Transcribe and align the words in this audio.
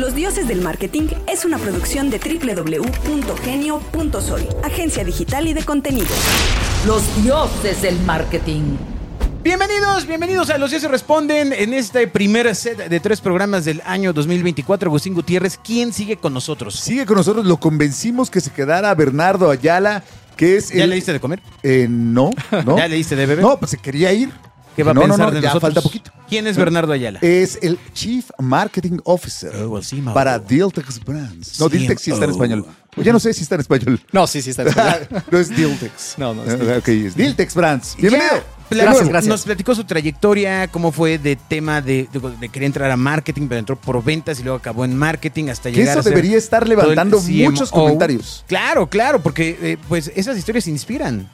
Los 0.00 0.14
Dioses 0.14 0.48
del 0.48 0.62
Marketing 0.62 1.08
es 1.28 1.44
una 1.44 1.58
producción 1.58 2.08
de 2.08 2.18
www.genio.sol, 2.18 4.48
agencia 4.64 5.04
digital 5.04 5.46
y 5.46 5.52
de 5.52 5.62
contenidos. 5.62 6.08
Los 6.86 7.02
dioses 7.22 7.82
del 7.82 8.00
marketing. 8.00 8.78
Bienvenidos, 9.42 10.06
bienvenidos 10.06 10.48
a 10.48 10.56
Los 10.56 10.70
Dioses 10.70 10.90
Responden 10.90 11.52
en 11.52 11.74
este 11.74 12.08
primer 12.08 12.56
set 12.56 12.88
de 12.88 13.00
tres 13.00 13.20
programas 13.20 13.66
del 13.66 13.82
año 13.84 14.14
2024. 14.14 14.88
Agustín 14.88 15.12
Gutiérrez, 15.12 15.60
¿quién 15.62 15.92
sigue 15.92 16.16
con 16.16 16.32
nosotros? 16.32 16.76
Sigue 16.76 17.04
con 17.04 17.18
nosotros, 17.18 17.44
lo 17.44 17.58
convencimos 17.58 18.30
que 18.30 18.40
se 18.40 18.50
quedara 18.50 18.94
Bernardo 18.94 19.50
Ayala, 19.50 20.02
que 20.34 20.56
es 20.56 20.70
¿Ya 20.70 20.84
el... 20.84 20.88
le 20.88 20.96
diste 20.96 21.12
de 21.12 21.20
comer? 21.20 21.42
Eh, 21.62 21.88
no, 21.90 22.30
no. 22.64 22.78
¿Ya 22.78 22.88
le 22.88 22.96
diste 22.96 23.16
de 23.16 23.26
beber? 23.26 23.44
No, 23.44 23.58
pues 23.58 23.72
se 23.72 23.76
quería 23.76 24.10
ir. 24.14 24.30
¿Qué 24.74 24.82
va 24.82 24.92
a 24.92 24.94
pensar 24.94 25.18
no, 25.18 25.26
no, 25.26 25.30
de 25.30 25.42
ya 25.42 25.48
nosotros? 25.48 25.60
falta 25.60 25.82
poquito. 25.82 26.10
¿Quién 26.30 26.46
es 26.46 26.56
Bernardo 26.56 26.92
Ayala? 26.94 27.18
Es 27.20 27.58
el 27.60 27.78
Chief 27.92 28.30
Marketing 28.38 28.98
Officer 29.04 29.52
Oh, 29.56 29.68
well, 29.68 29.84
sí, 29.84 29.96
Mauro. 29.96 30.14
para 30.14 30.38
Diltex 30.38 31.04
Brands. 31.04 31.60
No, 31.60 31.68
Diltex 31.68 32.00
sí 32.00 32.10
está 32.12 32.24
en 32.24 32.30
español. 32.30 32.64
Pues 32.94 33.04
ya 33.04 33.12
no 33.12 33.20
sé 33.20 33.34
si 33.34 33.42
está 33.42 33.56
en 33.56 33.60
español. 33.62 34.00
No, 34.12 34.26
sí, 34.26 34.40
sí 34.40 34.50
está 34.50 34.62
en 34.62 34.68
español. 34.68 35.08
no 35.30 35.38
es 35.38 35.48
Diltex. 35.48 36.14
No, 36.18 36.32
no 36.34 36.44
es 36.44 36.58
Diltex. 36.58 36.78
Ok, 36.78 36.88
es 36.88 37.14
Diltex 37.16 37.54
Brands. 37.54 37.96
Bienvenido. 37.98 38.30
Ya, 38.36 38.44
pla- 38.68 38.84
Gracias, 38.84 39.08
gracias. 39.08 39.28
Nos 39.28 39.42
platicó 39.42 39.74
su 39.74 39.82
trayectoria, 39.84 40.68
cómo 40.68 40.92
fue 40.92 41.18
de 41.18 41.34
tema 41.36 41.80
de, 41.82 42.08
de, 42.12 42.20
de 42.40 42.48
querer 42.48 42.66
entrar 42.66 42.90
a 42.90 42.96
marketing, 42.96 43.48
pero 43.48 43.58
entró 43.58 43.76
por 43.76 44.02
ventas 44.02 44.38
y 44.38 44.44
luego 44.44 44.58
acabó 44.58 44.84
en 44.84 44.96
marketing 44.96 45.48
hasta 45.48 45.68
llegar 45.70 45.88
eso 45.98 46.00
a 46.00 46.02
ser 46.04 46.14
debería 46.14 46.38
estar 46.38 46.66
levantando 46.68 47.20
muchos 47.20 47.70
comentarios. 47.72 48.44
Claro, 48.46 48.88
claro, 48.88 49.20
porque 49.22 49.58
eh, 49.60 49.78
pues 49.88 50.12
esas 50.14 50.38
historias 50.38 50.68
inspiran. 50.68 51.28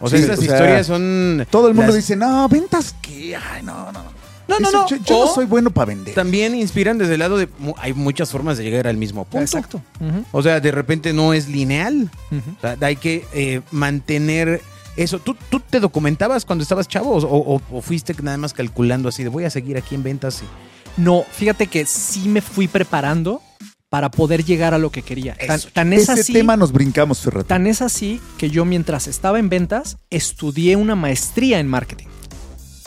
O 0.00 0.08
sea, 0.08 0.18
Sí, 0.18 0.24
esas 0.24 0.38
o 0.40 0.42
sea, 0.42 0.52
historias 0.54 0.86
son... 0.88 1.46
Todo 1.48 1.68
el 1.68 1.74
mundo 1.74 1.92
las- 1.92 1.96
dice, 1.96 2.16
no, 2.16 2.48
ventas 2.48 2.92
qué. 3.00 3.36
Ay, 3.36 3.62
no, 3.62 3.92
no. 3.92 4.02
No, 4.02 4.21
no, 4.48 4.58
no. 4.70 4.88
Yo, 4.88 4.96
yo 4.96 5.14
no 5.18 5.20
O 5.30 5.34
soy 5.34 5.46
bueno 5.46 5.70
para 5.70 5.86
vender. 5.86 6.14
También 6.14 6.54
inspiran 6.54 6.98
desde 6.98 7.14
el 7.14 7.20
lado 7.20 7.36
de... 7.38 7.48
mu- 7.58 7.74
Hay 7.78 7.94
muchas 7.94 8.30
formas 8.30 8.58
de 8.58 8.64
llegar 8.64 8.86
al 8.86 8.96
mismo 8.96 9.24
punto. 9.24 9.42
Exacto. 9.42 9.82
Ujú, 10.00 10.24
O 10.32 10.42
sea, 10.42 10.60
de 10.60 10.70
repente 10.70 11.12
no 11.12 11.32
es 11.32 11.48
lineal. 11.48 12.10
ujú. 12.30 12.50
O 12.58 12.60
sea, 12.60 12.76
hay 12.80 12.96
que 12.96 13.24
eh, 13.32 13.60
mantener 13.70 14.60
eso. 14.96 15.18
¿Tú, 15.18 15.36
¿Tú 15.48 15.60
te 15.60 15.80
documentabas 15.80 16.44
cuando 16.44 16.62
estabas 16.62 16.88
chavo 16.88 17.12
o, 17.16 17.54
o- 17.56 17.62
o 17.70 17.80
fuiste 17.82 18.14
nada 18.22 18.36
más 18.36 18.52
calculando 18.52 19.08
así 19.08 19.22
de 19.22 19.28
voy 19.28 19.44
a 19.44 19.50
seguir 19.50 19.76
aquí 19.76 19.94
en 19.94 20.02
ventas? 20.02 20.42
y- 20.42 21.00
No, 21.00 21.24
fíjate 21.32 21.66
que 21.68 21.86
sí 21.86 22.28
me 22.28 22.40
fui 22.42 22.68
preparando 22.68 23.40
para 23.88 24.10
poder 24.10 24.42
llegar 24.44 24.72
a 24.72 24.78
lo 24.78 24.90
que 24.90 25.02
quería. 25.02 25.34
Tan, 25.34 25.56
Eso. 25.56 25.68
tan 25.72 25.92
es 25.92 26.02
Ese 26.08 26.12
así, 26.20 26.32
tema 26.32 26.56
nos 26.56 26.72
brincamos, 26.72 27.20
Ferrat. 27.20 27.46
tan 27.46 27.66
es 27.66 27.82
así 27.82 28.20
que 28.38 28.48
yo 28.48 28.64
mientras 28.64 29.06
estaba 29.06 29.38
en 29.38 29.50
ventas 29.50 29.98
estudié 30.08 30.76
una 30.76 30.94
maestría 30.94 31.58
en 31.60 31.68
marketing. 31.68 32.06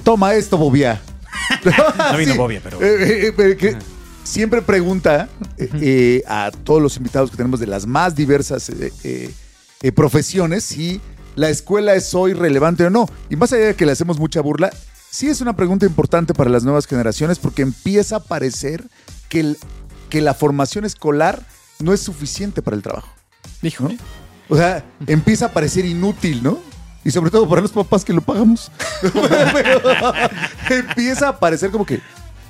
Toma 0.03 0.33
esto, 0.33 0.57
Bobia. 0.57 1.01
No 2.11 2.17
vino 2.17 2.31
Sí. 2.33 2.37
Bobia, 2.37 2.61
pero- 2.63 2.81
Eh, 2.81 3.27
eh, 3.27 3.33
eh, 3.37 3.57
que 3.57 3.75
siempre 4.23 4.61
pregunta 4.61 5.29
eh, 5.57 6.23
a 6.27 6.51
todos 6.63 6.81
los 6.81 6.97
invitados 6.97 7.31
que 7.31 7.37
tenemos 7.37 7.59
de 7.59 7.67
las 7.67 7.85
más 7.85 8.15
diversas 8.15 8.71
profesiones 9.93 10.63
si 10.63 10.99
la 11.35 11.49
escuela 11.49 11.93
es 11.95 12.13
hoy 12.15 12.33
relevante 12.33 12.85
o 12.85 12.89
no. 12.89 13.07
Y 13.29 13.35
más 13.35 13.51
allá 13.53 13.65
de 13.67 13.75
que 13.75 13.85
le 13.85 13.91
hacemos 13.91 14.17
mucha 14.17 14.41
burla, 14.41 14.71
sí 15.11 15.27
es 15.27 15.41
una 15.41 15.55
pregunta 15.55 15.85
importante 15.85 16.33
para 16.33 16.49
las 16.49 16.63
nuevas 16.63 16.87
generaciones 16.87 17.39
porque 17.39 17.61
empieza 17.61 18.17
a 18.17 18.19
parecer 18.23 18.83
que, 19.29 19.41
el- 19.41 19.57
que 20.09 20.21
la 20.21 20.33
formación 20.33 20.85
escolar 20.85 21.45
no 21.79 21.93
es 21.93 21.99
suficiente 21.99 22.61
para 22.61 22.77
el 22.77 22.81
trabajo. 22.83 23.09
Dijo, 23.61 23.83
¿no? 23.89 23.95
O 24.47 24.55
sea, 24.55 24.85
empieza 25.07 25.47
a 25.47 25.51
parecer 25.51 25.85
inútil, 25.85 26.41
¿no? 26.41 26.59
Y 27.05 27.11
sobre 27.11 27.31
todo 27.31 27.47
para 27.47 27.61
los 27.61 27.71
papás 27.71 28.03
que 28.03 28.11
lo 28.11 28.19
pagamos. 28.19 28.71
Empieza 30.69 31.29
a 31.29 31.39
parecer 31.39 31.69
como 31.71 31.85
que, 31.85 32.01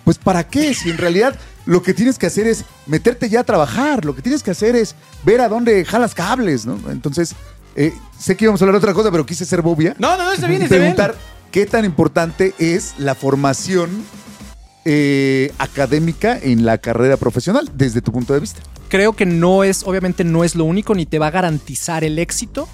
pues 0.04 0.18
¿para 0.18 0.48
qué? 0.48 0.74
Si 0.74 0.90
en 0.90 0.98
realidad 0.98 1.36
lo 1.66 1.84
que 1.84 1.94
tienes 1.94 2.18
que 2.18 2.26
hacer 2.26 2.48
es 2.48 2.64
meterte 2.88 3.30
ya 3.30 3.42
a 3.42 3.44
trabajar, 3.44 4.06
lo 4.06 4.16
que 4.16 4.22
tienes 4.22 4.42
que 4.42 4.52
hacer 4.52 4.76
es 4.76 4.96
ver 5.24 5.42
a 5.42 5.50
dónde 5.50 5.84
jalas 5.86 6.16
cables, 6.16 6.66
¿no? 6.66 6.80
Entonces, 6.90 7.36
eh, 7.76 7.94
sé 8.18 8.38
que 8.38 8.46
íbamos 8.46 8.62
a 8.62 8.66
hablar 8.66 8.80
de 8.80 8.86
otra 8.86 8.94
cosa, 8.94 9.12
pero 9.12 9.26
quise 9.26 9.46
ser 9.46 9.62
bobia. 9.62 9.96
No, 10.00 10.18
no, 10.18 10.24
no, 10.24 10.32
está 10.32 10.48
bien, 10.48 10.62
y 10.62 10.64
está 10.64 10.78
bien. 10.78 10.96
preguntar 10.96 11.16
qué 11.52 11.66
tan 11.66 11.84
importante 11.84 12.54
es 12.58 12.96
la 12.98 13.14
formación 13.14 14.06
eh, 14.86 15.52
académica 15.58 16.38
en 16.42 16.66
la 16.66 16.78
carrera 16.78 17.18
profesional, 17.18 17.70
desde 17.74 18.02
tu 18.02 18.12
punto 18.12 18.34
de 18.34 18.40
vista. 18.40 18.62
creo 18.88 19.14
que 19.14 19.26
no 19.26 19.64
es, 19.64 19.84
obviamente 19.84 20.24
no 20.24 20.44
es 20.44 20.56
lo 20.56 20.64
único 20.64 20.94
ni 20.96 21.06
te 21.06 21.20
va 21.20 21.28
a 21.28 21.32
garantizar 21.32 22.04
el 22.04 22.20
éxito, 22.20 22.70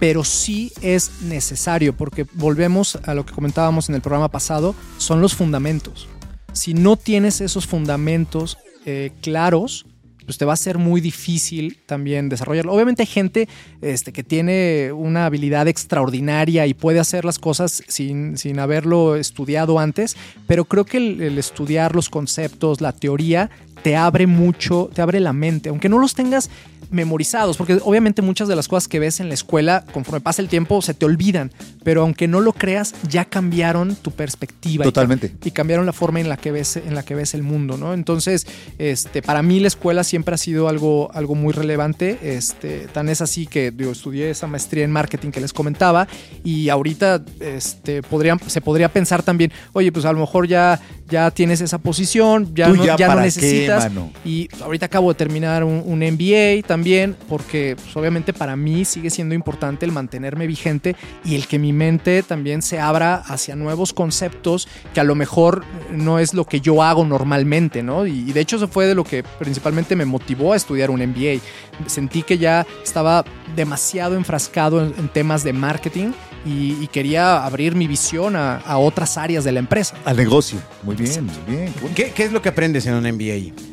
pero 0.00 0.24
sí 0.24 0.72
es 0.80 1.22
necesario 1.22 1.94
porque 1.94 2.26
volvemos 2.32 2.98
a 3.04 3.14
lo 3.14 3.24
que 3.24 3.34
comentábamos 3.34 3.88
en 3.88 3.94
el 3.94 4.00
programa 4.00 4.30
pasado, 4.30 4.74
son 4.96 5.20
los 5.20 5.34
fundamentos. 5.34 6.08
Si 6.52 6.74
no 6.74 6.96
tienes 6.96 7.40
esos 7.40 7.66
fundamentos 7.66 8.58
eh, 8.86 9.12
claros, 9.20 9.86
pues 10.24 10.38
te 10.38 10.44
va 10.44 10.54
a 10.54 10.56
ser 10.56 10.78
muy 10.78 11.00
difícil 11.00 11.78
también 11.86 12.28
desarrollarlo. 12.28 12.72
Obviamente 12.72 13.02
hay 13.02 13.08
gente 13.08 13.48
este, 13.82 14.12
que 14.12 14.22
tiene 14.22 14.90
una 14.92 15.26
habilidad 15.26 15.68
extraordinaria 15.68 16.66
y 16.66 16.74
puede 16.74 16.98
hacer 16.98 17.24
las 17.24 17.38
cosas 17.38 17.82
sin, 17.86 18.38
sin 18.38 18.58
haberlo 18.58 19.16
estudiado 19.16 19.78
antes, 19.78 20.16
pero 20.46 20.64
creo 20.64 20.84
que 20.84 20.96
el, 20.96 21.20
el 21.20 21.38
estudiar 21.38 21.94
los 21.94 22.08
conceptos, 22.08 22.80
la 22.80 22.92
teoría, 22.92 23.50
te 23.82 23.96
abre 23.96 24.26
mucho, 24.26 24.90
te 24.94 25.02
abre 25.02 25.20
la 25.20 25.32
mente, 25.32 25.68
aunque 25.68 25.88
no 25.88 25.98
los 25.98 26.14
tengas 26.14 26.48
memorizados, 26.90 27.56
porque 27.56 27.78
obviamente 27.82 28.22
muchas 28.22 28.48
de 28.48 28.56
las 28.56 28.68
cosas 28.68 28.88
que 28.88 28.98
ves 28.98 29.20
en 29.20 29.28
la 29.28 29.34
escuela, 29.34 29.84
conforme 29.92 30.20
pasa 30.20 30.42
el 30.42 30.48
tiempo, 30.48 30.82
se 30.82 30.94
te 30.94 31.04
olvidan, 31.04 31.52
pero 31.84 32.02
aunque 32.02 32.28
no 32.28 32.40
lo 32.40 32.52
creas, 32.52 32.94
ya 33.08 33.24
cambiaron 33.24 33.96
tu 33.96 34.10
perspectiva. 34.10 34.84
Totalmente. 34.84 35.32
y 35.44 35.50
cambiaron 35.50 35.86
la 35.86 35.92
forma 35.92 36.20
en 36.20 36.28
la 36.28 36.36
que 36.36 36.52
ves, 36.52 36.76
en 36.76 36.94
la 36.94 37.02
que 37.02 37.14
ves 37.14 37.34
el 37.34 37.42
mundo, 37.42 37.76
¿no? 37.76 37.94
Entonces, 37.94 38.46
este, 38.78 39.22
para 39.22 39.42
mí 39.42 39.60
la 39.60 39.68
escuela 39.68 40.04
siempre 40.04 40.34
ha 40.34 40.38
sido 40.38 40.68
algo, 40.68 41.10
algo 41.12 41.34
muy 41.34 41.52
relevante. 41.52 42.18
Este, 42.22 42.86
tan 42.92 43.08
es 43.08 43.20
así 43.20 43.46
que 43.46 43.70
digo, 43.70 43.92
estudié 43.92 44.30
esa 44.30 44.46
maestría 44.46 44.84
en 44.84 44.90
marketing 44.90 45.30
que 45.30 45.40
les 45.40 45.52
comentaba 45.52 46.08
y 46.44 46.68
ahorita 46.68 47.22
este, 47.40 48.02
podrían, 48.02 48.38
se 48.46 48.60
podría 48.60 48.88
pensar 48.88 49.22
también, 49.22 49.52
oye, 49.72 49.92
pues 49.92 50.04
a 50.04 50.12
lo 50.12 50.20
mejor 50.20 50.46
ya, 50.46 50.80
ya 51.08 51.30
tienes 51.30 51.60
esa 51.60 51.78
posición, 51.78 52.54
ya 52.54 52.68
no, 52.68 52.84
ya 52.84 52.96
ya 52.96 53.06
no 53.06 53.14
para 53.14 53.22
qué, 53.22 53.26
necesitas. 53.26 53.90
Y 54.24 54.48
ahorita 54.62 54.86
acabo 54.86 55.12
de 55.12 55.16
terminar 55.16 55.64
un, 55.64 55.82
un 55.84 55.98
MBA 55.98 56.66
también, 56.70 57.16
porque 57.28 57.74
pues, 57.74 57.96
obviamente 57.96 58.32
para 58.32 58.54
mí 58.54 58.84
sigue 58.84 59.10
siendo 59.10 59.34
importante 59.34 59.84
el 59.84 59.90
mantenerme 59.90 60.46
vigente 60.46 60.94
y 61.24 61.34
el 61.34 61.48
que 61.48 61.58
mi 61.58 61.72
mente 61.72 62.22
también 62.22 62.62
se 62.62 62.78
abra 62.78 63.16
hacia 63.16 63.56
nuevos 63.56 63.92
conceptos 63.92 64.68
que 64.94 65.00
a 65.00 65.02
lo 65.02 65.16
mejor 65.16 65.64
no 65.90 66.20
es 66.20 66.32
lo 66.32 66.44
que 66.44 66.60
yo 66.60 66.84
hago 66.84 67.04
normalmente, 67.04 67.82
¿no? 67.82 68.06
Y, 68.06 68.20
y 68.20 68.32
de 68.32 68.38
hecho 68.38 68.54
eso 68.54 68.68
fue 68.68 68.86
de 68.86 68.94
lo 68.94 69.02
que 69.02 69.24
principalmente 69.40 69.96
me 69.96 70.04
motivó 70.04 70.52
a 70.52 70.56
estudiar 70.56 70.90
un 70.90 71.00
MBA. 71.00 71.40
Sentí 71.88 72.22
que 72.22 72.38
ya 72.38 72.64
estaba 72.84 73.24
demasiado 73.56 74.14
enfrascado 74.14 74.80
en, 74.80 74.94
en 74.96 75.08
temas 75.08 75.42
de 75.42 75.52
marketing 75.52 76.12
y, 76.46 76.76
y 76.80 76.86
quería 76.86 77.44
abrir 77.44 77.74
mi 77.74 77.88
visión 77.88 78.36
a, 78.36 78.58
a 78.58 78.78
otras 78.78 79.18
áreas 79.18 79.42
de 79.42 79.50
la 79.50 79.58
empresa. 79.58 79.96
Al 80.04 80.16
negocio. 80.16 80.60
Muy 80.84 80.94
bien, 80.94 81.26
muy 81.26 81.56
bien. 81.56 81.74
¿Qué, 81.96 82.12
qué 82.12 82.22
es 82.22 82.30
lo 82.30 82.40
que 82.40 82.50
aprendes 82.50 82.86
en 82.86 82.94
un 82.94 83.02
MBA? 83.02 83.69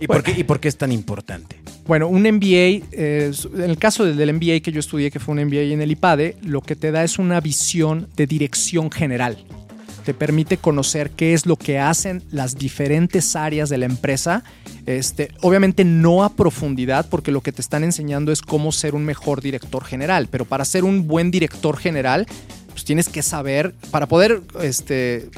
¿Y, 0.00 0.06
por 0.06 0.22
qué, 0.22 0.32
¿Y 0.32 0.44
por 0.44 0.60
qué 0.60 0.68
es 0.68 0.76
tan 0.76 0.92
importante? 0.92 1.56
Bueno, 1.86 2.08
un 2.08 2.22
MBA, 2.22 2.86
eh, 2.92 3.32
en 3.54 3.62
el 3.62 3.76
caso 3.76 4.04
del, 4.04 4.16
del 4.16 4.32
MBA 4.32 4.60
que 4.60 4.72
yo 4.72 4.80
estudié, 4.80 5.10
que 5.10 5.20
fue 5.20 5.34
un 5.34 5.44
MBA 5.44 5.72
en 5.72 5.82
el 5.82 5.90
IPADE, 5.90 6.36
lo 6.42 6.62
que 6.62 6.74
te 6.74 6.90
da 6.90 7.04
es 7.04 7.18
una 7.18 7.40
visión 7.40 8.08
de 8.16 8.26
dirección 8.26 8.90
general. 8.90 9.38
Te 10.04 10.14
permite 10.14 10.56
conocer 10.56 11.10
qué 11.10 11.34
es 11.34 11.44
lo 11.44 11.56
que 11.56 11.78
hacen 11.78 12.22
las 12.30 12.56
diferentes 12.56 13.36
áreas 13.36 13.68
de 13.68 13.78
la 13.78 13.86
empresa. 13.86 14.42
Este, 14.86 15.30
obviamente 15.42 15.84
no 15.84 16.24
a 16.24 16.34
profundidad, 16.34 17.06
porque 17.08 17.30
lo 17.30 17.42
que 17.42 17.52
te 17.52 17.60
están 17.60 17.84
enseñando 17.84 18.32
es 18.32 18.40
cómo 18.40 18.72
ser 18.72 18.94
un 18.94 19.04
mejor 19.04 19.42
director 19.42 19.84
general. 19.84 20.28
Pero 20.30 20.46
para 20.46 20.64
ser 20.64 20.84
un 20.84 21.06
buen 21.06 21.30
director 21.30 21.76
general, 21.76 22.26
pues 22.70 22.84
tienes 22.84 23.08
que 23.08 23.22
saber, 23.22 23.74
para 23.90 24.06
poder 24.06 24.40
este, 24.62 25.28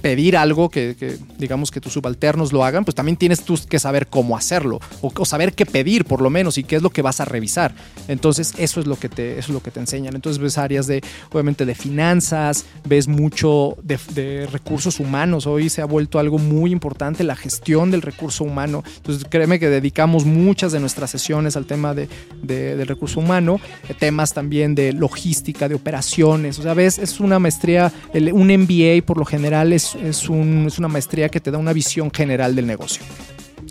pedir 0.00 0.36
algo 0.36 0.68
que, 0.68 0.96
que, 0.98 1.18
digamos 1.38 1.70
que 1.70 1.80
tus 1.80 1.92
subalternos 1.92 2.52
lo 2.52 2.64
hagan, 2.64 2.84
pues 2.84 2.94
también 2.94 3.16
tienes 3.16 3.42
tú 3.42 3.58
que 3.68 3.78
saber 3.78 4.06
cómo 4.06 4.36
hacerlo 4.36 4.80
o, 5.00 5.12
o, 5.14 5.24
saber 5.24 5.52
qué 5.52 5.66
pedir 5.66 6.04
por 6.04 6.20
lo 6.22 6.30
menos 6.30 6.58
y 6.58 6.64
qué 6.64 6.76
es 6.76 6.82
lo 6.82 6.90
que 6.90 7.02
vas 7.02 7.20
a 7.20 7.24
revisar. 7.24 7.74
Entonces 8.08 8.54
eso 8.58 8.80
es 8.80 8.86
lo 8.86 8.96
que 8.96 9.08
te, 9.08 9.32
eso 9.32 9.48
es 9.52 9.54
lo 9.54 9.62
que 9.62 9.70
te 9.70 9.80
enseñan. 9.80 10.14
Entonces 10.14 10.40
ves 10.40 10.58
áreas 10.58 10.86
de, 10.86 11.02
obviamente 11.30 11.66
de 11.66 11.74
finanzas, 11.74 12.64
ves 12.84 13.08
mucho 13.08 13.76
de, 13.82 13.98
de 14.14 14.46
recursos 14.46 15.00
humanos. 15.00 15.46
Hoy 15.46 15.68
se 15.68 15.82
ha 15.82 15.86
vuelto 15.86 16.18
algo 16.18 16.38
muy 16.38 16.72
importante 16.72 17.24
la 17.24 17.36
gestión 17.36 17.90
del 17.90 18.02
recurso 18.02 18.44
humano. 18.44 18.82
Entonces 18.96 19.26
créeme 19.28 19.58
que 19.58 19.68
dedicamos 19.68 20.24
muchas 20.24 20.72
de 20.72 20.80
nuestras 20.80 21.10
sesiones 21.10 21.56
al 21.56 21.66
tema 21.66 21.94
de, 21.94 22.08
de, 22.42 22.76
del 22.76 22.86
recurso 22.86 23.20
humano, 23.20 23.60
temas 23.98 24.34
también 24.34 24.74
de 24.74 24.92
logística, 24.92 25.68
de 25.68 25.74
operaciones. 25.74 26.58
O 26.58 26.62
sea, 26.62 26.74
ves, 26.74 26.98
es 26.98 27.20
una 27.20 27.38
maestría, 27.38 27.92
el, 28.12 28.32
un 28.32 28.48
MBA 28.48 29.04
por 29.04 29.18
lo 29.18 29.24
general 29.24 29.72
es 29.72 29.89
es, 29.94 30.28
un, 30.28 30.66
es, 30.66 30.78
una 30.78 30.88
maestría 30.88 31.28
que 31.28 31.40
te 31.40 31.50
da 31.50 31.58
una 31.58 31.72
visión 31.72 32.10
general 32.10 32.54
del 32.54 32.66
negocio. 32.66 33.02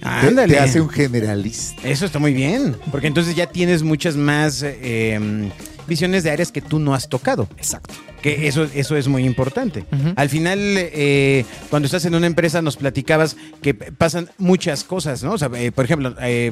Ándale. 0.02 0.54
Te, 0.54 0.60
te 0.60 0.60
hace 0.60 0.82
un 0.82 0.90
generalista. 0.90 1.88
Eso 1.88 2.06
está 2.06 2.20
muy 2.20 2.34
bien, 2.34 2.76
porque 2.92 3.08
entonces 3.08 3.36
ya 3.36 3.48
tienes 3.48 3.84
muchas 3.84 4.16
más 4.16 4.64
eh, 4.64 5.50
visiones 5.88 6.24
de 6.24 6.32
áreas 6.32 6.52
que 6.52 6.62
tú 6.62 6.80
no 6.80 6.94
has 6.94 7.10
tocado. 7.10 7.48
Exacto. 7.58 7.94
Que 8.22 8.48
eso, 8.48 8.68
eso 8.74 8.98
es 8.98 9.08
muy 9.08 9.26
importante. 9.26 9.86
Al 10.16 10.30
final, 10.30 10.60
eh, 10.62 11.46
cuando 11.70 11.86
estás 11.86 12.04
en 12.06 12.16
una 12.16 12.28
empresa, 12.28 12.62
nos 12.62 12.76
platicabas 12.76 13.38
que 13.62 13.74
pasan 13.74 14.30
muchas 14.38 14.84
cosas, 14.84 15.24
¿no? 15.24 15.34
O 15.34 15.38
sea, 15.38 15.50
eh, 15.56 15.72
por 15.72 15.86
ejemplo, 15.86 16.14
eh, 16.22 16.52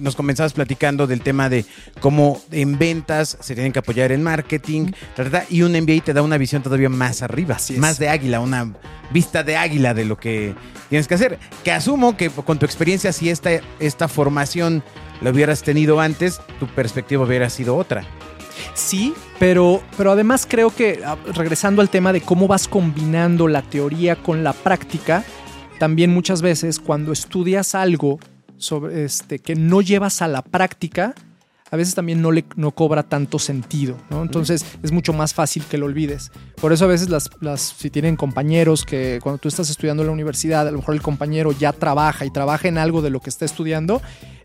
nos 0.00 0.14
comenzabas 0.14 0.52
platicando 0.52 1.06
del 1.06 1.20
tema 1.20 1.48
de 1.48 1.64
cómo 2.00 2.40
en 2.52 2.78
ventas 2.78 3.36
se 3.40 3.54
tienen 3.54 3.72
que 3.72 3.80
apoyar 3.80 4.12
en 4.12 4.22
marketing, 4.22 4.92
ta, 5.16 5.44
y 5.50 5.62
un 5.62 5.72
MBA 5.72 6.04
te 6.04 6.12
da 6.12 6.22
una 6.22 6.38
visión 6.38 6.62
todavía 6.62 6.88
más 6.88 7.22
arriba, 7.22 7.56
Así 7.56 7.74
es. 7.74 7.80
más 7.80 7.98
de 7.98 8.08
águila, 8.08 8.40
una 8.40 8.74
vista 9.10 9.42
de 9.42 9.56
águila 9.56 9.94
de 9.94 10.04
lo 10.04 10.18
que 10.18 10.54
tienes 10.88 11.08
que 11.08 11.14
hacer. 11.14 11.38
Que 11.64 11.72
asumo 11.72 12.16
que 12.16 12.30
con 12.30 12.58
tu 12.58 12.66
experiencia, 12.66 13.12
si 13.12 13.30
esta, 13.30 13.50
esta 13.80 14.06
formación 14.08 14.84
la 15.20 15.30
hubieras 15.30 15.62
tenido 15.62 16.00
antes, 16.00 16.40
tu 16.60 16.66
perspectiva 16.68 17.24
hubiera 17.24 17.50
sido 17.50 17.76
otra. 17.76 18.04
Sí, 18.74 19.14
pero, 19.38 19.82
pero 19.96 20.12
además 20.12 20.46
creo 20.48 20.74
que, 20.74 21.00
ah, 21.04 21.16
regresando 21.34 21.82
al 21.82 21.90
tema 21.90 22.12
de 22.12 22.20
cómo 22.20 22.46
vas 22.48 22.68
combinando 22.68 23.48
la 23.48 23.62
teoría 23.62 24.16
con 24.16 24.44
la 24.44 24.52
práctica, 24.52 25.24
también 25.78 26.12
muchas 26.12 26.42
veces 26.42 26.80
cuando 26.80 27.12
estudias 27.12 27.74
algo 27.74 28.18
sobre 28.56 29.04
este, 29.04 29.38
que 29.38 29.54
no 29.54 29.80
llevas 29.80 30.22
a 30.22 30.28
la 30.28 30.42
práctica, 30.42 31.14
a 31.70 31.76
veces 31.76 31.94
también 31.94 32.22
no 32.22 32.32
le 32.32 32.44
no 32.56 32.70
cobra 32.70 33.02
tanto 33.02 33.38
sentido, 33.38 33.96
¿no? 34.10 34.22
Entonces 34.22 34.64
es 34.82 34.90
mucho 34.90 35.12
más 35.12 35.34
fácil 35.34 35.64
que 35.64 35.76
lo 35.76 35.86
olvides. 35.86 36.30
Por 36.60 36.72
eso 36.72 36.86
a 36.86 36.88
veces 36.88 37.10
las, 37.10 37.30
las, 37.40 37.60
si 37.60 37.90
tienen 37.90 38.16
compañeros 38.16 38.84
que 38.84 39.20
cuando 39.22 39.38
tú 39.38 39.48
estás 39.48 39.68
estudiando 39.68 40.02
en 40.02 40.08
la 40.08 40.12
universidad, 40.12 40.66
a 40.66 40.70
lo 40.70 40.78
mejor 40.78 40.94
el 40.94 41.02
compañero 41.02 41.52
ya 41.52 41.72
trabaja 41.72 42.24
y 42.24 42.30
trabaja 42.30 42.68
en 42.68 42.78
algo 42.78 43.02
de 43.02 43.10
lo 43.10 43.20
que 43.20 43.30
está 43.30 43.44
estudiando, 43.44 44.00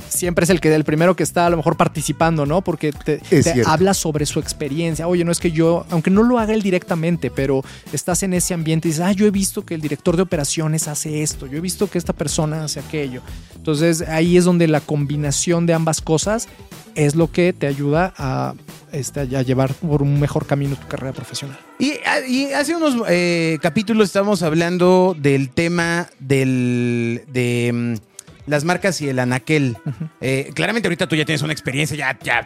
siempre 0.10 0.44
es 0.44 0.50
el 0.50 0.60
que 0.60 0.74
el 0.74 0.84
primero 0.84 1.16
que 1.16 1.24
está 1.24 1.46
a 1.46 1.50
lo 1.50 1.58
mejor 1.58 1.78
participando, 1.78 2.46
¿no? 2.46 2.62
Porque 2.62 2.92
te, 2.92 3.22
habla 3.66 3.94
sobre 3.94 4.26
su 4.26 4.40
experiencia. 4.40 5.08
Oye, 5.08 5.24
no 5.24 5.32
es 5.32 5.40
que 5.40 5.52
yo, 5.52 5.86
aunque 5.90 6.10
no 6.10 6.24
lo 6.24 6.40
haga 6.40 6.54
él 6.54 6.62
directamente, 6.62 7.32
pero 7.32 7.64
estás 7.92 8.24
en 8.24 8.34
ese 8.34 8.54
ambiente 8.54 8.88
y 8.88 8.92
dices, 8.92 9.06
ah, 9.06 9.12
yo 9.12 9.26
he 9.26 9.32
visto 9.32 9.66
que 9.66 9.76
el 9.76 9.82
director 9.82 10.16
de 10.16 10.24
operaciones 10.24 10.88
hace 10.88 11.22
esto, 11.22 11.48
yo 11.48 11.58
he 11.58 11.62
visto 11.62 11.90
que 11.90 11.98
esta 11.98 12.14
persona 12.14 12.64
hace 12.64 12.80
aquello. 12.80 13.22
Entonces 13.56 14.02
ahí 14.02 14.38
es 14.38 14.46
donde 14.46 14.68
la 14.68 14.82
combinación 14.82 15.66
de 15.66 15.74
ambas 15.74 16.02
cosas 16.02 16.48
es 16.96 17.16
lo 17.16 17.32
que 17.32 17.54
te 17.54 17.68
ayuda 17.68 18.14
a, 18.18 18.54
este, 18.92 19.22
a 19.22 19.42
llevar 19.42 19.74
por 19.74 20.02
un 20.02 20.20
mejor 20.20 20.46
camino 20.46 20.76
tu 20.76 20.88
carrera 20.88 21.14
profesional. 21.14 21.58
Y, 21.80 21.94
ah, 22.06 22.20
y 22.28 22.46
hace 22.54 22.76
unos 22.76 22.96
eh, 23.10 23.58
capítulos 23.62 24.08
estábamos 24.08 24.44
hablando 24.44 25.16
del 25.18 25.50
tema 25.50 26.10
del, 26.20 27.24
de 27.28 27.72
mm, 27.74 28.13
las 28.46 28.64
marcas 28.64 29.02
y 29.02 29.10
el 29.10 29.20
anaquel. 29.20 29.78
Eh, 30.22 30.52
claramente 30.54 30.88
ahorita 30.88 31.08
tú 31.08 31.16
ya 31.16 31.26
tienes 31.26 31.42
una 31.42 31.54
experiencia, 31.54 31.98
ya, 31.98 32.18
ya 32.24 32.44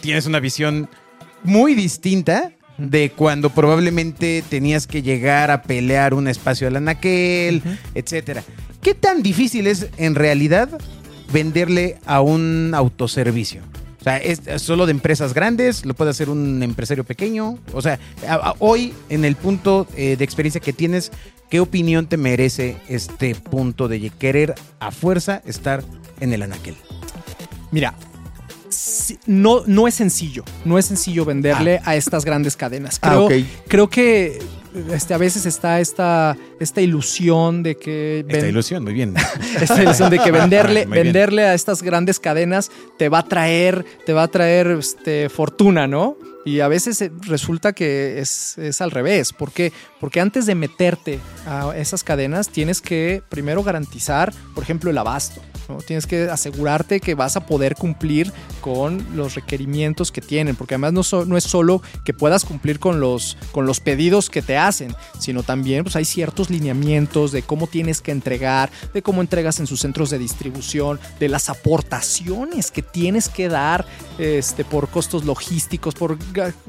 tienes 0.00 0.26
una 0.26 0.40
visión 0.40 0.88
muy 1.42 1.74
distinta 1.74 2.52
de 2.78 3.10
cuando 3.10 3.50
probablemente 3.50 4.44
tenías 4.48 4.86
que 4.86 5.02
llegar 5.02 5.50
a 5.50 5.62
pelear 5.62 6.14
un 6.14 6.28
espacio 6.28 6.68
al 6.68 6.76
anaquel, 6.76 7.62
etcétera. 7.94 8.42
¿Qué 8.82 8.94
tan 8.94 9.22
difícil 9.22 9.66
es 9.66 9.88
en 9.96 10.14
realidad 10.14 10.68
venderle 11.32 11.98
a 12.04 12.20
un 12.20 12.72
autoservicio? 12.74 13.62
O 14.06 14.08
sea, 14.08 14.18
¿es 14.18 14.40
solo 14.62 14.86
de 14.86 14.92
empresas 14.92 15.34
grandes? 15.34 15.84
¿Lo 15.84 15.92
puede 15.94 16.12
hacer 16.12 16.30
un 16.30 16.62
empresario 16.62 17.02
pequeño? 17.02 17.58
O 17.72 17.82
sea, 17.82 17.98
a- 18.28 18.34
a- 18.50 18.54
hoy, 18.60 18.94
en 19.08 19.24
el 19.24 19.34
punto 19.34 19.88
eh, 19.96 20.14
de 20.16 20.22
experiencia 20.22 20.60
que 20.60 20.72
tienes, 20.72 21.10
¿qué 21.50 21.58
opinión 21.58 22.06
te 22.06 22.16
merece 22.16 22.76
este 22.88 23.34
punto 23.34 23.88
de 23.88 24.10
querer 24.10 24.54
a 24.78 24.92
fuerza 24.92 25.42
estar 25.44 25.82
en 26.20 26.32
el 26.32 26.42
anaquel? 26.42 26.76
Mira, 27.72 27.94
no, 29.26 29.64
no 29.66 29.88
es 29.88 29.94
sencillo, 29.96 30.44
no 30.64 30.78
es 30.78 30.86
sencillo 30.86 31.24
venderle 31.24 31.80
a 31.84 31.96
estas 31.96 32.24
grandes 32.24 32.56
cadenas. 32.56 33.00
Ah, 33.02 33.08
Creo, 33.08 33.24
ok. 33.24 33.32
creo 33.66 33.90
que 33.90 34.38
este, 34.90 35.14
a 35.14 35.18
veces 35.18 35.46
está 35.46 35.80
esta, 35.80 36.36
esta 36.60 36.80
ilusión 36.80 37.62
de 37.62 37.76
que... 37.76 38.24
Esta 38.28 38.46
ilusión, 38.46 38.84
muy 38.84 38.92
bien. 38.92 39.14
esta 39.60 39.82
ilusión 39.82 40.10
de 40.10 40.18
que 40.18 40.30
venderle, 40.32 40.86
venderle 40.86 41.44
a 41.44 41.54
estas 41.54 41.82
grandes 41.82 42.20
cadenas 42.20 42.70
te 42.98 43.08
va 43.08 43.20
a 43.20 43.24
traer, 43.24 43.84
te 44.04 44.12
va 44.12 44.24
a 44.24 44.28
traer 44.28 44.68
este, 44.68 45.28
fortuna, 45.28 45.86
¿no? 45.86 46.16
Y 46.44 46.60
a 46.60 46.68
veces 46.68 47.02
eh, 47.02 47.10
resulta 47.22 47.72
que 47.72 48.20
es, 48.20 48.56
es 48.58 48.80
al 48.80 48.92
revés. 48.92 49.32
¿Por 49.32 49.50
qué? 49.50 49.72
Porque 49.98 50.20
antes 50.20 50.46
de 50.46 50.54
meterte 50.54 51.18
a 51.44 51.76
esas 51.76 52.04
cadenas 52.04 52.50
tienes 52.50 52.80
que 52.80 53.22
primero 53.28 53.64
garantizar, 53.64 54.32
por 54.54 54.62
ejemplo, 54.62 54.90
el 54.90 54.98
abasto. 54.98 55.42
¿No? 55.68 55.76
Tienes 55.78 56.06
que 56.06 56.28
asegurarte 56.30 57.00
que 57.00 57.14
vas 57.14 57.36
a 57.36 57.46
poder 57.46 57.74
cumplir 57.74 58.32
con 58.60 59.04
los 59.14 59.34
requerimientos 59.34 60.10
que 60.12 60.20
tienen, 60.20 60.56
porque 60.56 60.74
además 60.74 60.92
no, 60.92 61.02
so- 61.02 61.24
no 61.24 61.36
es 61.36 61.44
solo 61.44 61.82
que 62.04 62.12
puedas 62.14 62.44
cumplir 62.44 62.78
con 62.78 63.00
los, 63.00 63.36
con 63.52 63.66
los 63.66 63.80
pedidos 63.80 64.30
que 64.30 64.42
te 64.42 64.56
hacen, 64.56 64.94
sino 65.18 65.42
también 65.42 65.84
pues, 65.84 65.96
hay 65.96 66.04
ciertos 66.04 66.50
lineamientos 66.50 67.32
de 67.32 67.42
cómo 67.42 67.66
tienes 67.66 68.00
que 68.00 68.12
entregar, 68.12 68.70
de 68.94 69.02
cómo 69.02 69.20
entregas 69.20 69.60
en 69.60 69.66
sus 69.66 69.80
centros 69.80 70.10
de 70.10 70.18
distribución, 70.18 70.98
de 71.20 71.28
las 71.28 71.48
aportaciones 71.48 72.70
que 72.70 72.82
tienes 72.82 73.28
que 73.28 73.48
dar 73.48 73.86
este, 74.18 74.64
por 74.64 74.88
costos 74.88 75.24
logísticos, 75.24 75.94
por 75.94 76.18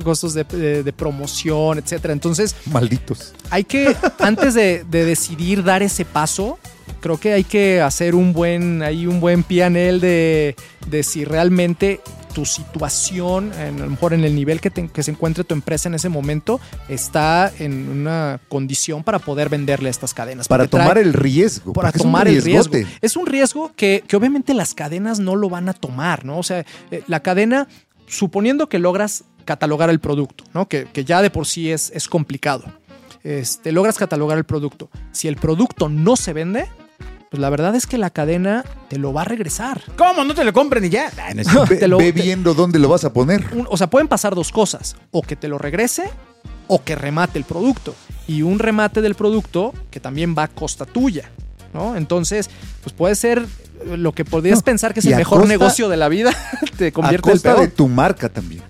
costos 0.03 0.33
de, 0.33 0.43
de- 0.43 0.83
de 0.83 0.93
promoción, 0.93 1.77
etcétera. 1.79 2.13
Entonces, 2.13 2.55
Malditos. 2.65 3.33
hay 3.49 3.63
que, 3.63 3.95
antes 4.19 4.53
de, 4.53 4.83
de 4.89 5.05
decidir 5.05 5.63
dar 5.63 5.81
ese 5.83 6.05
paso, 6.05 6.59
creo 7.07 7.19
que 7.19 7.31
hay 7.33 7.43
que 7.45 7.79
hacer 7.79 8.15
un 8.15 8.33
buen, 8.33 8.83
ahí 8.83 9.07
un 9.07 9.21
buen 9.21 9.43
pianel 9.43 10.01
de, 10.01 10.55
de 10.89 11.03
si 11.03 11.23
realmente 11.23 12.01
tu 12.33 12.45
situación, 12.45 13.51
en- 13.57 13.77
a 13.81 13.85
lo 13.85 13.89
mejor 13.91 14.13
en 14.13 14.23
el 14.25 14.35
nivel 14.35 14.59
que, 14.59 14.69
te- 14.69 14.89
que 14.89 15.01
se 15.03 15.11
encuentre 15.11 15.43
tu 15.45 15.53
empresa 15.55 15.87
en 15.87 15.95
ese 15.95 16.09
momento, 16.09 16.59
está 16.89 17.51
en 17.59 17.87
una 17.89 18.39
condición 18.49 19.03
para 19.03 19.19
poder 19.19 19.47
venderle 19.49 19.87
a 19.87 19.91
estas 19.91 20.13
cadenas. 20.13 20.47
Para 20.49 20.65
trae- 20.65 20.81
tomar 20.83 20.97
el 20.97 21.13
riesgo. 21.13 21.71
para 21.73 21.91
tomar 21.93 22.27
el 22.27 22.41
riesgo. 22.43 22.73
Es 23.01 23.15
un 23.15 23.25
riesgo 23.25 23.71
que, 23.75 24.03
que 24.05 24.15
obviamente 24.17 24.53
las 24.53 24.73
cadenas 24.73 25.19
no 25.19 25.35
lo 25.37 25.49
van 25.49 25.69
a 25.69 25.73
tomar, 25.73 26.25
¿no? 26.25 26.37
O 26.37 26.43
sea, 26.43 26.65
eh, 26.91 27.03
la 27.07 27.21
cadena, 27.21 27.67
suponiendo 28.05 28.67
que 28.69 28.79
logras 28.79 29.23
catalogar 29.45 29.89
el 29.89 29.99
producto, 29.99 30.43
¿no? 30.53 30.67
Que, 30.67 30.85
que 30.91 31.05
ya 31.05 31.21
de 31.21 31.29
por 31.29 31.47
sí 31.47 31.71
es, 31.71 31.89
es 31.95 32.07
complicado. 32.07 32.65
Este, 33.23 33.71
logras 33.71 33.97
catalogar 33.97 34.37
el 34.37 34.43
producto. 34.43 34.89
Si 35.11 35.27
el 35.27 35.37
producto 35.37 35.89
no 35.89 36.15
se 36.15 36.33
vende, 36.33 36.67
pues 37.29 37.39
la 37.41 37.49
verdad 37.49 37.75
es 37.75 37.85
que 37.87 37.97
la 37.97 38.09
cadena 38.09 38.63
te 38.89 38.97
lo 38.97 39.11
va 39.13 39.23
a 39.23 39.25
regresar. 39.25 39.81
¿Cómo? 39.97 40.23
¿No 40.23 40.33
te 40.33 40.43
lo 40.43 40.53
compren 40.53 40.85
y 40.85 40.89
ya? 40.89 41.11
Ah, 41.17 41.33
no. 41.33 41.65
Ve, 41.65 41.75
te 41.77 41.87
lo- 41.87 41.97
ve 41.97 42.13
te- 42.13 42.21
viendo 42.21 42.53
dónde 42.53 42.79
lo 42.79 42.89
vas 42.89 43.03
a 43.03 43.13
poner. 43.13 43.45
Un- 43.53 43.67
o 43.69 43.77
sea, 43.77 43.87
pueden 43.89 44.07
pasar 44.07 44.33
dos 44.35 44.51
cosas. 44.51 44.95
O 45.11 45.21
que 45.21 45.35
te 45.35 45.47
lo 45.47 45.57
regrese 45.57 46.09
o 46.67 46.83
que 46.83 46.95
remate 46.95 47.37
el 47.39 47.45
producto. 47.45 47.95
Y 48.27 48.41
un 48.41 48.59
remate 48.59 49.01
del 49.01 49.15
producto 49.15 49.73
que 49.91 49.99
también 49.99 50.35
va 50.37 50.43
a 50.43 50.47
costa 50.47 50.85
tuya. 50.85 51.29
¿no? 51.73 51.95
Entonces, 51.95 52.49
pues 52.81 52.93
puede 52.93 53.15
ser 53.15 53.39
eh, 53.85 53.97
lo 53.97 54.11
que 54.13 54.25
podrías 54.25 54.59
No, 54.59 54.63
pensar 54.63 54.93
que 54.93 55.01
es 55.01 55.05
el 55.05 55.13
a 55.13 55.17
mejor 55.17 55.39
costa- 55.39 55.49
negocio 55.53 55.89
de 55.89 55.97
la 55.97 56.07
vida, 56.09 56.31
te 56.77 56.87
A 56.87 56.91
convierte 56.91 57.29
en 57.29 57.31
el 57.35 57.39
costa 57.41 57.53
peor. 57.55 57.65
de 57.67 57.67
tu 57.75 57.87
marca 57.87 58.29
también. 58.29 58.63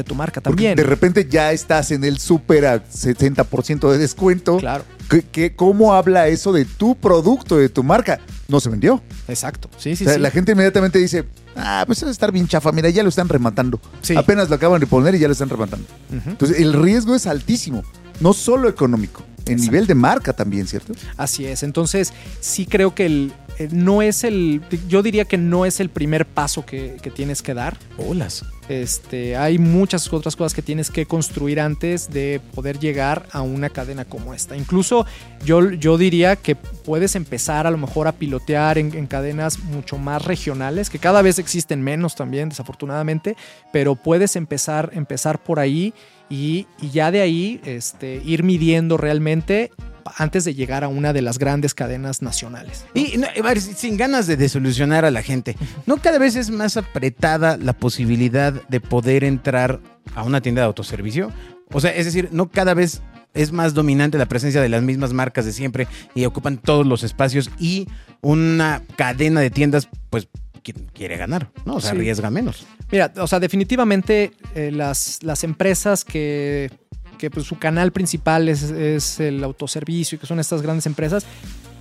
De 0.00 0.04
tu 0.04 0.14
marca 0.14 0.40
Porque 0.40 0.56
también. 0.56 0.76
de 0.76 0.82
repente 0.84 1.26
ya 1.30 1.52
estás 1.52 1.90
en 1.90 2.04
el 2.04 2.18
súper 2.18 2.66
a 2.66 2.84
60% 2.84 3.90
de 3.90 3.98
descuento. 3.98 4.56
Claro, 4.58 4.84
¿Qué, 5.08 5.22
qué- 5.22 5.54
cómo 5.54 5.94
habla 5.94 6.28
eso 6.28 6.52
de 6.52 6.64
tu 6.64 6.94
producto, 6.96 7.56
de 7.58 7.68
tu 7.68 7.82
marca? 7.82 8.20
No 8.48 8.60
se 8.60 8.68
vendió. 8.70 9.02
exacto. 9.28 9.68
Sí, 9.78 9.96
sí, 9.96 10.04
O 10.04 10.06
sea, 10.06 10.14
sí. 10.16 10.20
La 10.20 10.30
gente 10.30 10.52
inmediatamente 10.52 10.98
dice, 10.98 11.24
ah, 11.56 11.84
pues 11.86 12.02
a 12.02 12.10
estar 12.10 12.32
bien 12.32 12.46
chafa. 12.48 12.72
Mira, 12.72 12.88
ya 12.90 13.02
lo 13.02 13.08
están 13.08 13.28
rematando. 13.28 13.80
Sí. 14.02 14.16
Apenas 14.16 14.48
lo 14.48 14.56
acaban 14.56 14.80
de 14.80 14.86
poner 14.86 15.14
y 15.14 15.18
ya 15.18 15.28
lo 15.28 15.32
están 15.32 15.48
rematando. 15.50 15.86
Entonces, 16.26 16.58
el 16.58 16.72
riesgo 16.72 17.14
es 17.14 17.26
altísimo. 17.26 17.82
No 18.20 18.32
solo 18.32 18.68
económico, 18.68 19.22
en 19.46 19.54
Exacto. 19.54 19.62
nivel 19.72 19.86
de 19.86 19.94
marca 19.94 20.32
también, 20.32 20.66
¿cierto? 20.66 20.92
Así 21.16 21.44
es. 21.46 21.62
Entonces, 21.62 22.12
sí 22.40 22.64
creo 22.66 22.94
que 22.94 23.06
el, 23.06 23.32
eh, 23.58 23.68
no 23.70 24.02
es 24.02 24.24
el. 24.24 24.62
Yo 24.88 25.02
diría 25.02 25.24
que 25.24 25.38
no 25.38 25.66
es 25.66 25.80
el 25.80 25.88
primer 25.88 26.26
paso 26.26 26.64
que, 26.66 26.96
que 27.02 27.10
tienes 27.10 27.42
que 27.42 27.54
dar. 27.54 27.76
Bolas. 27.96 28.44
Este, 28.68 29.36
hay 29.36 29.58
muchas 29.58 30.10
otras 30.10 30.36
cosas 30.36 30.54
que 30.54 30.62
tienes 30.62 30.90
que 30.90 31.04
construir 31.04 31.60
antes 31.60 32.08
de 32.10 32.40
poder 32.54 32.78
llegar 32.78 33.26
a 33.30 33.42
una 33.42 33.68
cadena 33.68 34.04
como 34.06 34.32
esta. 34.32 34.56
Incluso 34.56 35.04
yo, 35.44 35.70
yo 35.72 35.98
diría 35.98 36.36
que 36.36 36.56
puedes 36.56 37.14
empezar 37.14 37.66
a 37.66 37.70
lo 37.70 37.76
mejor 37.76 38.08
a 38.08 38.12
pilotear 38.12 38.78
en, 38.78 38.94
en 38.94 39.06
cadenas 39.06 39.58
mucho 39.58 39.98
más 39.98 40.24
regionales, 40.24 40.88
que 40.88 40.98
cada 40.98 41.20
vez 41.20 41.38
existen 41.38 41.82
menos 41.82 42.14
también, 42.14 42.48
desafortunadamente, 42.48 43.36
pero 43.70 43.96
puedes 43.96 44.34
empezar, 44.34 44.90
empezar 44.94 45.42
por 45.42 45.58
ahí 45.58 45.92
y, 46.30 46.66
y 46.80 46.90
ya 46.90 47.10
de 47.10 47.20
ahí 47.20 47.60
este, 47.64 48.22
ir 48.24 48.44
midiendo 48.44 48.96
realmente 48.96 49.72
antes 50.16 50.44
de 50.44 50.54
llegar 50.54 50.84
a 50.84 50.88
una 50.88 51.12
de 51.12 51.22
las 51.22 51.38
grandes 51.38 51.74
cadenas 51.74 52.22
nacionales. 52.22 52.84
Y 52.94 53.16
no, 53.18 53.26
sin 53.60 53.96
ganas 53.96 54.26
de 54.26 54.36
desolucionar 54.36 55.04
a 55.04 55.10
la 55.10 55.22
gente, 55.22 55.56
¿no 55.86 55.96
cada 55.98 56.18
vez 56.18 56.36
es 56.36 56.50
más 56.50 56.76
apretada 56.76 57.56
la 57.56 57.72
posibilidad 57.72 58.52
de 58.68 58.80
poder 58.80 59.24
entrar 59.24 59.80
a 60.14 60.22
una 60.22 60.40
tienda 60.40 60.62
de 60.62 60.66
autoservicio? 60.66 61.32
O 61.72 61.80
sea, 61.80 61.94
es 61.94 62.04
decir, 62.04 62.28
¿no 62.32 62.50
cada 62.50 62.74
vez 62.74 63.02
es 63.32 63.50
más 63.50 63.74
dominante 63.74 64.16
la 64.18 64.26
presencia 64.26 64.60
de 64.62 64.68
las 64.68 64.82
mismas 64.82 65.12
marcas 65.12 65.44
de 65.44 65.52
siempre 65.52 65.88
y 66.14 66.24
ocupan 66.24 66.58
todos 66.58 66.86
los 66.86 67.02
espacios 67.02 67.50
y 67.58 67.88
una 68.20 68.82
cadena 68.96 69.40
de 69.40 69.50
tiendas, 69.50 69.88
pues, 70.10 70.28
qui- 70.62 70.88
quiere 70.92 71.16
ganar, 71.16 71.50
¿no? 71.64 71.74
O 71.76 71.80
sea, 71.80 71.90
Sí. 71.90 71.96
arriesga 71.96 72.30
menos. 72.30 72.64
Mira, 72.92 73.12
o 73.16 73.26
sea, 73.26 73.40
definitivamente 73.40 74.30
eh, 74.54 74.70
las, 74.70 75.18
las 75.22 75.42
empresas 75.42 76.04
que 76.04 76.70
que 77.14 77.30
pues, 77.30 77.46
su 77.46 77.58
canal 77.58 77.92
principal 77.92 78.48
es, 78.48 78.62
es 78.62 79.20
el 79.20 79.42
autoservicio 79.42 80.16
y 80.16 80.18
que 80.18 80.26
son 80.26 80.40
estas 80.40 80.62
grandes 80.62 80.86
empresas, 80.86 81.24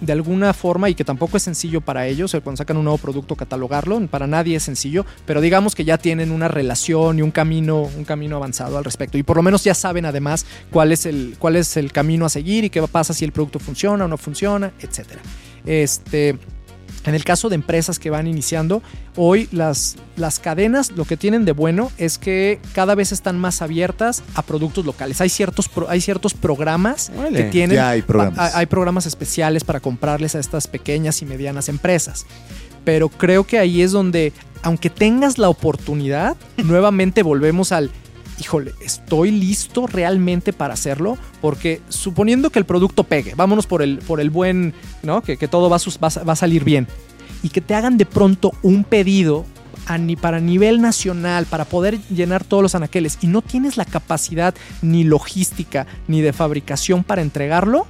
de 0.04 0.12
alguna 0.12 0.54
forma 0.54 0.90
y 0.90 0.96
que 0.96 1.06
tampoco 1.06 1.38
es 1.38 1.44
sencillo 1.44 1.82
para 1.82 2.08
ellos, 2.08 2.36
cuando 2.44 2.58
sacan 2.58 2.78
un 2.78 2.84
nuevo 2.84 2.98
producto 2.98 3.36
catalogarlo, 3.36 4.06
para 4.08 4.28
nadie 4.28 4.58
es 4.58 4.64
sencillo, 4.64 5.06
pero 5.26 5.40
digamos 5.40 5.76
que 5.76 5.86
ya 5.86 5.98
tienen 5.98 6.32
una 6.32 6.48
relación 6.48 7.20
y 7.20 7.22
un 7.22 7.32
camino, 7.32 7.84
un 7.84 8.04
camino 8.04 8.36
avanzado 8.36 8.78
al 8.78 8.84
respecto 8.84 9.18
y 9.18 9.24
por 9.24 9.38
lo 9.38 9.44
menos 9.44 9.64
ya 9.64 9.74
saben 9.74 10.06
además 10.06 10.46
cuál 10.72 10.92
es 10.92 11.06
el, 11.06 11.36
cuál 11.40 11.56
es 11.56 11.78
el 11.78 11.92
camino 11.92 12.26
a 12.26 12.30
seguir 12.30 12.66
y 12.66 12.70
qué 12.70 12.82
pasa 12.84 13.14
si 13.14 13.24
el 13.24 13.32
producto 13.32 13.60
funciona 13.60 14.06
o 14.06 14.08
no 14.08 14.18
funciona, 14.18 14.74
etcétera. 14.80 15.22
Este, 15.66 16.38
en 17.06 17.16
el 17.16 17.24
caso 17.24 17.50
de 17.50 17.56
empresas 17.56 18.00
que 18.00 18.10
van 18.10 18.28
iniciando, 18.28 18.82
hoy 19.18 19.50
las, 19.52 19.98
las 20.16 20.40
cadenas 20.40 20.92
lo 20.92 21.06
que 21.06 21.18
tienen 21.18 21.44
de 21.46 21.52
bueno 21.52 21.92
es 21.98 22.18
que 22.18 22.60
cada 22.74 22.96
vez 22.96 23.12
están 23.12 23.38
más 23.40 23.62
abiertas 23.62 24.24
a 24.36 24.42
productos 24.42 24.86
locales. 24.86 25.20
Hay 25.22 25.30
ciertos, 25.30 25.70
hay 25.90 26.00
ciertos 26.02 26.34
programas 26.34 27.12
que 27.34 27.44
tienen... 27.46 27.76
Ya 27.76 27.90
hay 27.90 28.02
programas. 28.02 28.52
pa- 28.52 28.58
Hay 28.58 28.66
programas 28.68 29.06
especiales 29.06 29.64
para 29.64 29.80
comprarles 29.80 30.36
a 30.36 30.40
estas 30.40 30.68
pequeñas 30.68 31.22
y 31.22 31.26
medianas 31.26 31.68
empresas. 31.70 32.26
Pero 32.86 33.10
creo 33.10 33.46
que 33.46 33.60
ahí 33.60 33.82
es 33.82 33.92
donde, 33.92 34.34
aunque 34.62 34.90
tengas 34.90 35.38
la 35.38 35.50
oportunidad, 35.50 36.36
nuevamente 36.58 37.24
volvemos 37.24 37.72
al 37.72 37.92
híjole, 38.40 38.74
¿estoy 38.82 39.32
listo 39.32 39.88
realmente 39.88 40.54
para 40.54 40.74
hacerlo? 40.74 41.18
Porque 41.42 41.82
suponiendo 41.90 42.50
que 42.50 42.60
el 42.60 42.66
producto 42.66 43.04
pegue, 43.04 43.36
vámonos 43.36 43.68
por 43.68 43.82
el, 43.82 44.00
por 44.00 44.20
el 44.20 44.30
buen, 44.30 44.74
¿no? 45.02 45.22
Que, 45.22 45.38
que 45.38 45.48
todo 45.48 45.70
va 45.70 45.78
va 45.78 46.24
va 46.24 46.34
a 46.34 46.36
salir 46.36 46.64
bien. 46.64 46.88
Y 47.42 47.50
que 47.50 47.62
te 47.62 47.76
hagan 47.76 47.98
de 47.98 48.06
pronto 48.06 48.54
un 48.62 48.84
pedido 48.84 49.46
a 49.86 49.98
ni 49.98 50.16
para 50.16 50.40
nivel 50.40 50.82
nacional, 50.82 51.46
para 51.46 51.66
poder 51.66 52.00
llenar 52.10 52.44
todos 52.44 52.64
los 52.64 52.76
anaqueles, 52.76 53.18
y 53.22 53.28
no 53.28 53.42
tienes 53.42 53.78
la 53.78 53.86
capacidad 53.86 54.54
ni 54.82 55.04
logística 55.04 55.88
ni 56.08 56.22
de 56.22 56.34
fabricación 56.34 57.04
para 57.04 57.22
entregarlo, 57.22 57.88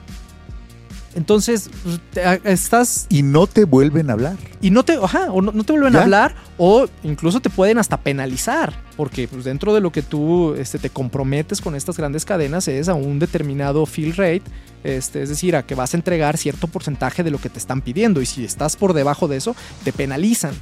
entonces 1.15 1.69
pues, 1.83 1.99
estás 2.43 3.07
Y 3.09 3.23
no 3.23 3.47
te 3.47 3.65
vuelven 3.65 4.09
a 4.09 4.13
hablar. 4.13 4.37
y 4.61 4.71
no 4.71 4.83
te, 4.83 4.93
ajá, 4.93 5.31
o 5.31 5.41
no, 5.41 5.51
no 5.51 5.63
te 5.63 5.73
vuelven 5.73 5.93
¿Ya? 5.93 5.99
a 5.99 6.03
hablar 6.03 6.35
o 6.57 6.87
incluso 7.03 7.39
te 7.39 7.49
pueden 7.49 7.77
hasta 7.77 7.97
penalizar, 7.97 8.73
porque 8.95 9.27
pues, 9.27 9.43
dentro 9.43 9.73
de 9.73 9.81
lo 9.81 9.91
que 9.91 10.01
tú 10.01 10.53
este, 10.55 10.79
te 10.79 10.89
comprometes 10.89 11.61
con 11.61 11.75
estas 11.75 11.97
grandes 11.97 12.25
cadenas 12.25 12.67
es 12.67 12.89
a 12.89 12.93
un 12.93 13.19
determinado 13.19 13.85
fill 13.85 14.15
rate, 14.15 14.43
este, 14.83 15.23
es 15.23 15.29
decir, 15.29 15.55
a 15.55 15.65
que 15.65 15.75
vas 15.75 15.93
a 15.93 15.97
entregar 15.97 16.37
cierto 16.37 16.67
porcentaje 16.67 17.23
de 17.23 17.31
lo 17.31 17.39
que 17.39 17.49
te 17.49 17.59
están 17.59 17.81
pidiendo 17.81 18.21
y 18.21 18.25
si 18.25 18.43
estás 18.43 18.75
por 18.75 18.93
debajo 18.93 19.27
de 19.27 19.37
eso, 19.37 19.55
te 19.83 19.93
penalizan. 19.93 20.53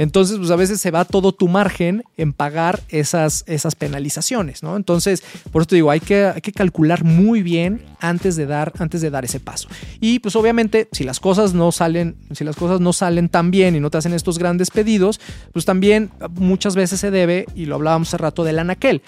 Entonces, 0.00 0.38
pues 0.38 0.50
a 0.50 0.56
veces 0.56 0.80
se 0.80 0.90
va 0.90 1.04
todo 1.04 1.32
tu 1.32 1.46
margen 1.46 2.04
en 2.16 2.32
pagar 2.32 2.80
esas, 2.88 3.44
esas 3.46 3.74
penalizaciones, 3.74 4.62
¿no? 4.62 4.76
Entonces, 4.76 5.22
por 5.52 5.60
eso 5.60 5.68
te 5.68 5.74
digo, 5.74 5.90
hay 5.90 6.00
que, 6.00 6.24
hay 6.24 6.40
que 6.40 6.52
calcular 6.52 7.04
muy 7.04 7.42
bien 7.42 7.82
antes 8.00 8.34
de, 8.36 8.46
dar, 8.46 8.72
antes 8.78 9.02
de 9.02 9.10
dar 9.10 9.26
ese 9.26 9.40
paso. 9.40 9.68
Y 10.00 10.20
pues 10.20 10.36
obviamente, 10.36 10.88
si 10.90 11.04
las 11.04 11.20
cosas 11.20 11.52
no 11.52 11.70
salen, 11.70 12.16
si 12.30 12.44
las 12.44 12.56
cosas 12.56 12.80
no 12.80 12.94
salen 12.94 13.28
tan 13.28 13.50
bien 13.50 13.76
y 13.76 13.80
no 13.80 13.90
te 13.90 13.98
hacen 13.98 14.14
estos 14.14 14.38
grandes 14.38 14.70
pedidos, 14.70 15.20
pues 15.52 15.66
también 15.66 16.10
muchas 16.36 16.74
veces 16.74 16.98
se 16.98 17.10
debe, 17.10 17.44
y 17.54 17.66
lo 17.66 17.74
hablábamos 17.74 18.08
hace 18.08 18.16
rato 18.16 18.42
del 18.42 18.58
anaquel. 18.58 19.02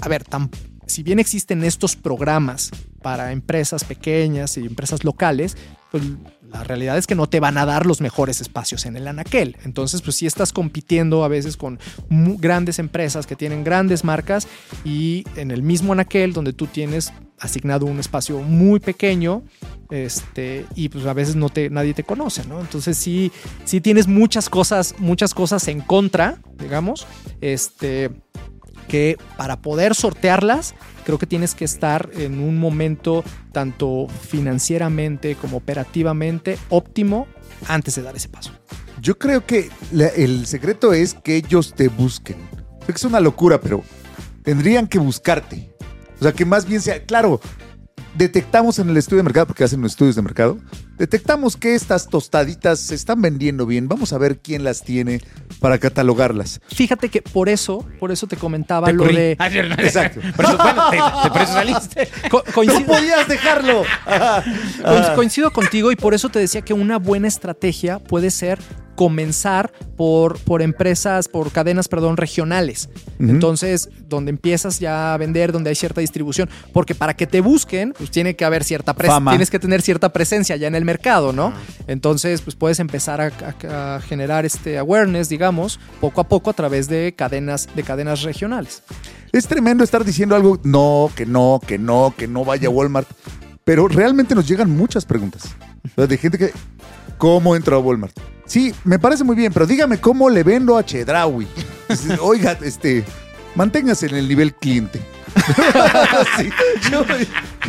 A 0.00 0.08
ver, 0.08 0.24
tam- 0.24 0.50
si 0.86 1.02
bien 1.02 1.18
existen 1.18 1.64
estos 1.64 1.96
programas 1.96 2.70
para 3.02 3.32
empresas 3.32 3.84
pequeñas 3.84 4.56
y 4.56 4.60
empresas 4.60 5.04
locales, 5.04 5.56
pues 5.90 6.04
la 6.50 6.62
realidad 6.62 6.96
es 6.96 7.06
que 7.06 7.14
no 7.14 7.28
te 7.28 7.40
van 7.40 7.58
a 7.58 7.66
dar 7.66 7.84
los 7.84 8.00
mejores 8.00 8.40
espacios 8.40 8.86
en 8.86 8.96
el 8.96 9.08
anaquel. 9.08 9.56
Entonces, 9.64 10.02
pues 10.02 10.16
sí 10.16 10.26
estás 10.26 10.52
compitiendo 10.52 11.24
a 11.24 11.28
veces 11.28 11.56
con 11.56 11.80
grandes 12.08 12.78
empresas 12.78 13.26
que 13.26 13.36
tienen 13.36 13.64
grandes 13.64 14.04
marcas 14.04 14.46
y 14.84 15.24
en 15.36 15.50
el 15.50 15.62
mismo 15.62 15.92
anaquel 15.92 16.32
donde 16.32 16.52
tú 16.52 16.66
tienes 16.66 17.12
asignado 17.40 17.86
un 17.86 17.98
espacio 17.98 18.40
muy 18.40 18.80
pequeño 18.80 19.42
este 19.90 20.64
y 20.74 20.88
pues 20.88 21.04
a 21.06 21.12
veces 21.12 21.36
no 21.36 21.48
te 21.48 21.68
nadie 21.68 21.92
te 21.92 22.04
conoce 22.04 22.44
no 22.46 22.60
entonces 22.60 22.96
sí 22.96 23.32
sí 23.64 23.80
tienes 23.80 24.06
muchas 24.06 24.48
cosas 24.48 24.94
muchas 24.98 25.34
cosas 25.34 25.66
en 25.68 25.80
contra 25.80 26.38
digamos 26.56 27.06
este 27.40 28.10
que 28.88 29.16
para 29.36 29.60
poder 29.60 29.94
sortearlas, 29.94 30.74
creo 31.04 31.18
que 31.18 31.26
tienes 31.26 31.54
que 31.54 31.64
estar 31.64 32.10
en 32.14 32.40
un 32.40 32.58
momento 32.58 33.24
tanto 33.52 34.08
financieramente 34.08 35.36
como 35.36 35.58
operativamente 35.58 36.58
óptimo 36.68 37.26
antes 37.68 37.94
de 37.94 38.02
dar 38.02 38.16
ese 38.16 38.28
paso. 38.28 38.52
Yo 39.00 39.18
creo 39.18 39.44
que 39.44 39.68
el 40.16 40.46
secreto 40.46 40.92
es 40.92 41.14
que 41.14 41.36
ellos 41.36 41.74
te 41.74 41.88
busquen. 41.88 42.36
Creo 42.80 42.86
que 42.86 42.92
es 42.92 43.04
una 43.04 43.20
locura, 43.20 43.60
pero 43.60 43.82
tendrían 44.42 44.86
que 44.86 44.98
buscarte. 44.98 45.74
O 46.20 46.22
sea, 46.22 46.32
que 46.32 46.44
más 46.44 46.66
bien 46.66 46.80
sea, 46.80 47.04
claro, 47.04 47.40
detectamos 48.16 48.78
en 48.78 48.88
el 48.88 48.96
estudio 48.96 49.18
de 49.18 49.24
mercado, 49.24 49.46
porque 49.46 49.64
hacen 49.64 49.80
los 49.82 49.92
estudios 49.92 50.16
de 50.16 50.22
mercado, 50.22 50.58
detectamos 50.98 51.56
que 51.56 51.74
estas 51.74 52.08
tostaditas 52.08 52.78
se 52.80 52.94
están 52.94 53.20
vendiendo 53.22 53.66
bien. 53.66 53.88
Vamos 53.88 54.12
a 54.12 54.18
ver 54.18 54.38
quién 54.38 54.64
las 54.64 54.82
tiene 54.82 55.20
para 55.60 55.78
catalogarlas. 55.78 56.60
Fíjate 56.68 57.08
que 57.08 57.22
por 57.22 57.48
eso, 57.48 57.86
por 58.00 58.12
eso 58.12 58.26
te 58.26 58.36
comentaba 58.36 58.86
Te 58.88 58.92
lo 58.92 59.04
corrí. 59.04 59.16
de 59.16 59.36
Ah, 59.38 59.48
Exacto. 59.48 60.20
Por 60.36 60.44
eso, 60.44 60.56
bueno, 60.56 60.90
te- 60.90 60.96
te- 60.96 61.30
por 61.32 61.42
eso 61.42 61.52
saliste. 61.52 62.08
co- 62.30 62.44
coincido, 62.54 62.80
¡No 62.80 62.86
podías 62.86 63.28
dejarlo! 63.28 63.82
coinc- 64.84 65.14
coincido 65.14 65.50
contigo 65.52 65.92
y 65.92 65.96
por 65.96 66.14
eso 66.14 66.28
te 66.28 66.38
decía 66.38 66.62
que 66.62 66.74
una 66.74 66.98
buena 66.98 67.28
estrategia 67.28 67.98
puede 67.98 68.30
ser 68.30 68.58
comenzar 68.94 69.72
por, 69.96 70.38
por 70.40 70.62
empresas, 70.62 71.28
por 71.28 71.50
cadenas, 71.52 71.88
perdón, 71.88 72.16
regionales. 72.16 72.88
Entonces, 73.18 73.88
donde 74.08 74.30
empiezas 74.30 74.78
ya 74.80 75.14
a 75.14 75.16
vender, 75.16 75.52
donde 75.52 75.70
hay 75.70 75.76
cierta 75.76 76.00
distribución, 76.00 76.48
porque 76.72 76.94
para 76.94 77.14
que 77.14 77.26
te 77.26 77.40
busquen, 77.40 77.94
pues 77.96 78.10
tiene 78.10 78.34
que 78.36 78.44
haber 78.44 78.64
cierta 78.64 78.92
presencia, 78.94 79.20
tienes 79.32 79.50
que 79.50 79.58
tener 79.58 79.82
cierta 79.82 80.12
presencia 80.12 80.56
ya 80.56 80.66
en 80.68 80.74
el 80.74 80.84
mercado, 80.84 81.32
¿no? 81.32 81.52
Entonces, 81.86 82.40
pues 82.42 82.56
puedes 82.56 82.80
empezar 82.80 83.20
a, 83.20 83.32
a- 83.68 83.96
a 83.96 84.00
generar 84.00 84.44
este 84.44 84.78
awareness, 84.78 85.28
digamos, 85.28 85.78
poco 86.00 86.20
a 86.20 86.24
poco 86.28 86.50
a 86.50 86.52
través 86.52 86.88
de 86.88 87.14
cadenas, 87.16 87.68
de 87.74 87.82
cadenas 87.82 88.22
regionales. 88.22 88.82
Es 89.32 89.46
tremendo 89.48 89.82
estar 89.84 90.04
diciendo 90.04 90.36
algo, 90.36 90.60
no, 90.64 91.10
que 91.14 91.26
no, 91.26 91.60
que 91.66 91.78
no, 91.78 92.14
que 92.16 92.28
no 92.28 92.44
vaya 92.44 92.68
a 92.68 92.70
Walmart. 92.70 93.08
Pero 93.64 93.88
realmente 93.88 94.34
nos 94.34 94.46
llegan 94.46 94.70
muchas 94.70 95.04
preguntas. 95.06 95.54
De 95.96 96.18
gente 96.18 96.36
que, 96.38 96.52
¿cómo 97.18 97.56
entro 97.56 97.76
a 97.76 97.78
Walmart? 97.78 98.14
Sí, 98.46 98.74
me 98.84 98.98
parece 98.98 99.24
muy 99.24 99.36
bien, 99.36 99.52
pero 99.52 99.66
dígame 99.66 99.98
cómo 100.00 100.28
le 100.28 100.42
vendo 100.42 100.76
a 100.76 100.84
Chedraui. 100.84 101.46
Oiga, 102.20 102.58
este, 102.62 103.04
manténgase 103.54 104.06
en 104.06 104.16
el 104.16 104.28
nivel 104.28 104.54
cliente. 104.54 105.00
Sí, 106.38 106.48
yo, 106.90 107.04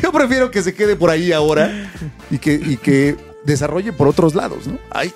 yo 0.01 0.11
prefiero 0.11 0.51
que 0.51 0.61
se 0.61 0.73
quede 0.75 0.95
por 0.95 1.09
ahí 1.09 1.31
ahora 1.31 1.91
y 2.29 2.37
que, 2.37 2.53
y 2.53 2.77
que 2.77 3.15
desarrolle 3.43 3.91
por 3.91 4.07
otros 4.07 4.35
lados, 4.35 4.67
¿no? 4.67 4.77
Ay, 4.91 5.11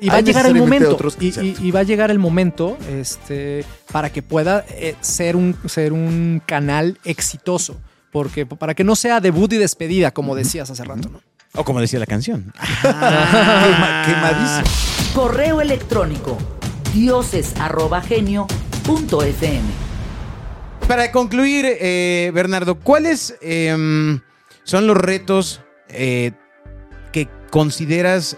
Y 0.00 0.08
va 0.08 0.14
Hay 0.14 0.20
a 0.20 0.24
llegar 0.24 0.46
el 0.46 0.54
momento. 0.54 0.90
otros 0.94 1.16
y, 1.20 1.26
y- 1.28 1.32
conceptos. 1.32 1.64
y 1.64 1.70
va 1.72 1.80
a 1.80 1.82
llegar 1.82 2.10
el 2.10 2.18
momento 2.18 2.78
este, 2.90 3.64
para 3.92 4.10
que 4.10 4.22
pueda 4.22 4.64
eh, 4.70 4.94
ser, 5.00 5.34
un, 5.36 5.56
ser 5.66 5.92
un 5.92 6.40
canal 6.46 6.98
exitoso. 7.04 7.76
Porque 8.12 8.46
para 8.46 8.74
que 8.74 8.84
no 8.84 8.96
sea 8.96 9.20
debut 9.20 9.52
y 9.52 9.58
despedida, 9.58 10.12
como 10.12 10.34
decías 10.34 10.70
hace 10.70 10.82
rato, 10.84 11.10
¿no? 11.10 11.20
O 11.54 11.64
como 11.64 11.80
decía 11.80 11.98
la 11.98 12.06
canción. 12.06 12.52
quema- 12.82 14.04
quemadísimo. 14.06 15.14
Correo 15.14 15.60
electrónico 15.60 16.38
dioses@genio.fm. 16.94 19.62
Para 20.86 21.12
concluir, 21.12 21.66
eh, 21.68 22.30
Bernardo, 22.34 22.76
¿cuáles 22.76 23.34
em, 23.42 24.20
son 24.64 24.86
los 24.86 24.96
retos 24.96 25.60
eh, 25.88 26.32
que 27.12 27.28
consideras 27.50 28.36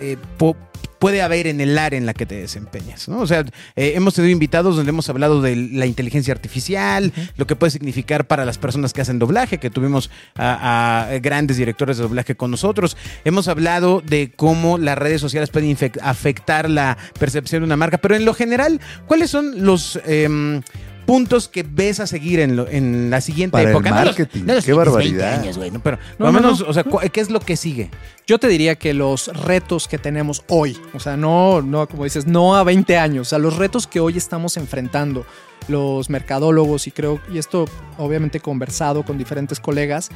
eh, 0.00 0.16
po- 0.38 0.56
puede 1.02 1.20
haber 1.20 1.48
en 1.48 1.60
el 1.60 1.76
área 1.78 1.98
en 1.98 2.06
la 2.06 2.14
que 2.14 2.26
te 2.26 2.36
desempeñas? 2.36 3.08
¿no? 3.08 3.18
O 3.18 3.26
sea, 3.26 3.40
eh, 3.74 3.94
hemos 3.96 4.14
tenido 4.14 4.30
invitados 4.30 4.76
donde 4.76 4.90
hemos 4.90 5.08
hablado 5.08 5.42
de 5.42 5.56
la 5.56 5.86
inteligencia 5.86 6.32
artificial, 6.32 7.12
lo 7.36 7.44
que 7.48 7.56
puede 7.56 7.72
significar 7.72 8.28
para 8.28 8.44
las 8.44 8.56
personas 8.56 8.92
que 8.92 9.00
hacen 9.00 9.18
doblaje, 9.18 9.58
que 9.58 9.68
tuvimos 9.68 10.10
a, 10.36 11.08
a 11.10 11.18
grandes 11.18 11.56
directores 11.56 11.96
de 11.96 12.04
doblaje 12.04 12.36
con 12.36 12.52
nosotros. 12.52 12.96
Hemos 13.24 13.48
hablado 13.48 14.00
de 14.00 14.30
cómo 14.36 14.78
las 14.78 14.96
redes 14.96 15.20
sociales 15.20 15.50
pueden 15.50 15.76
afectar 16.02 16.70
la 16.70 16.96
percepción 17.18 17.62
de 17.62 17.66
una 17.66 17.76
marca, 17.76 17.98
pero 17.98 18.14
en 18.14 18.24
lo 18.24 18.32
general, 18.32 18.80
¿cuáles 19.08 19.28
son 19.28 19.64
los... 19.64 19.98
em, 20.06 20.62
puntos 21.06 21.48
que 21.48 21.62
ves 21.62 22.00
a 22.00 22.06
seguir 22.06 22.40
en, 22.40 22.56
lo- 22.56 22.68
en 22.68 23.10
la 23.10 23.20
siguiente 23.20 23.52
Para 23.52 23.64
el 23.64 23.70
época. 23.70 23.90
No 23.90 23.96
los- 23.96 24.04
marketing, 24.04 24.44
no 24.46 24.54
los 24.54 24.64
qué 24.64 24.72
barbaridad. 24.72 25.30
20 25.30 25.40
años, 25.42 25.58
güey, 25.58 25.70
¿no? 25.70 25.80
Pero 25.80 25.98
No, 26.18 26.26
no, 26.26 26.32
menos, 26.32 26.60
o 26.60 26.72
sea, 26.72 26.84
¿qué 27.12 27.20
es 27.20 27.30
lo 27.30 27.40
que 27.40 27.56
sigue? 27.56 27.90
Yo 28.26 28.38
te 28.38 28.48
diría 28.48 28.76
que 28.76 28.94
los 28.94 29.28
retos 29.44 29.88
que 29.88 29.98
tenemos 29.98 30.44
hoy, 30.48 30.78
o 30.94 31.00
sea, 31.00 31.16
no, 31.16 31.60
no, 31.62 31.86
como 31.88 32.04
dices, 32.04 32.26
no 32.26 32.56
a 32.56 32.62
20 32.64 32.96
años, 32.98 33.28
o 33.28 33.30
sea, 33.30 33.38
los 33.38 33.56
retos 33.56 33.86
que 33.86 34.00
hoy 34.00 34.16
estamos 34.16 34.56
enfrentando 34.56 35.26
los 35.68 36.08
mercadólogos 36.10 36.86
y 36.86 36.90
creo, 36.90 37.20
y 37.32 37.38
esto 37.38 37.66
obviamente 37.98 38.38
he 38.38 38.40
conversado 38.40 39.04
con 39.04 39.18
diferentes 39.18 39.60
colegas, 39.60 40.10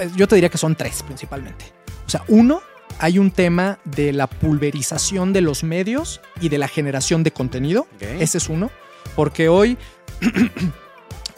eh, 0.00 0.08
yo 0.16 0.28
te 0.28 0.34
diría 0.36 0.48
que 0.50 0.58
son 0.58 0.74
tres 0.76 1.02
principalmente. 1.02 1.64
O 2.06 2.10
sea, 2.10 2.22
uno, 2.28 2.60
hay 2.98 3.18
un 3.18 3.30
tema 3.30 3.78
de 3.84 4.12
la 4.12 4.26
pulverización 4.26 5.32
de 5.32 5.40
los 5.40 5.62
medios 5.64 6.20
y 6.40 6.48
de 6.48 6.58
la 6.58 6.68
generación 6.68 7.22
de 7.22 7.30
contenido. 7.32 7.86
Ese 8.00 8.38
es 8.38 8.48
uno. 8.48 8.70
Porque 9.16 9.48
hoy, 9.48 9.78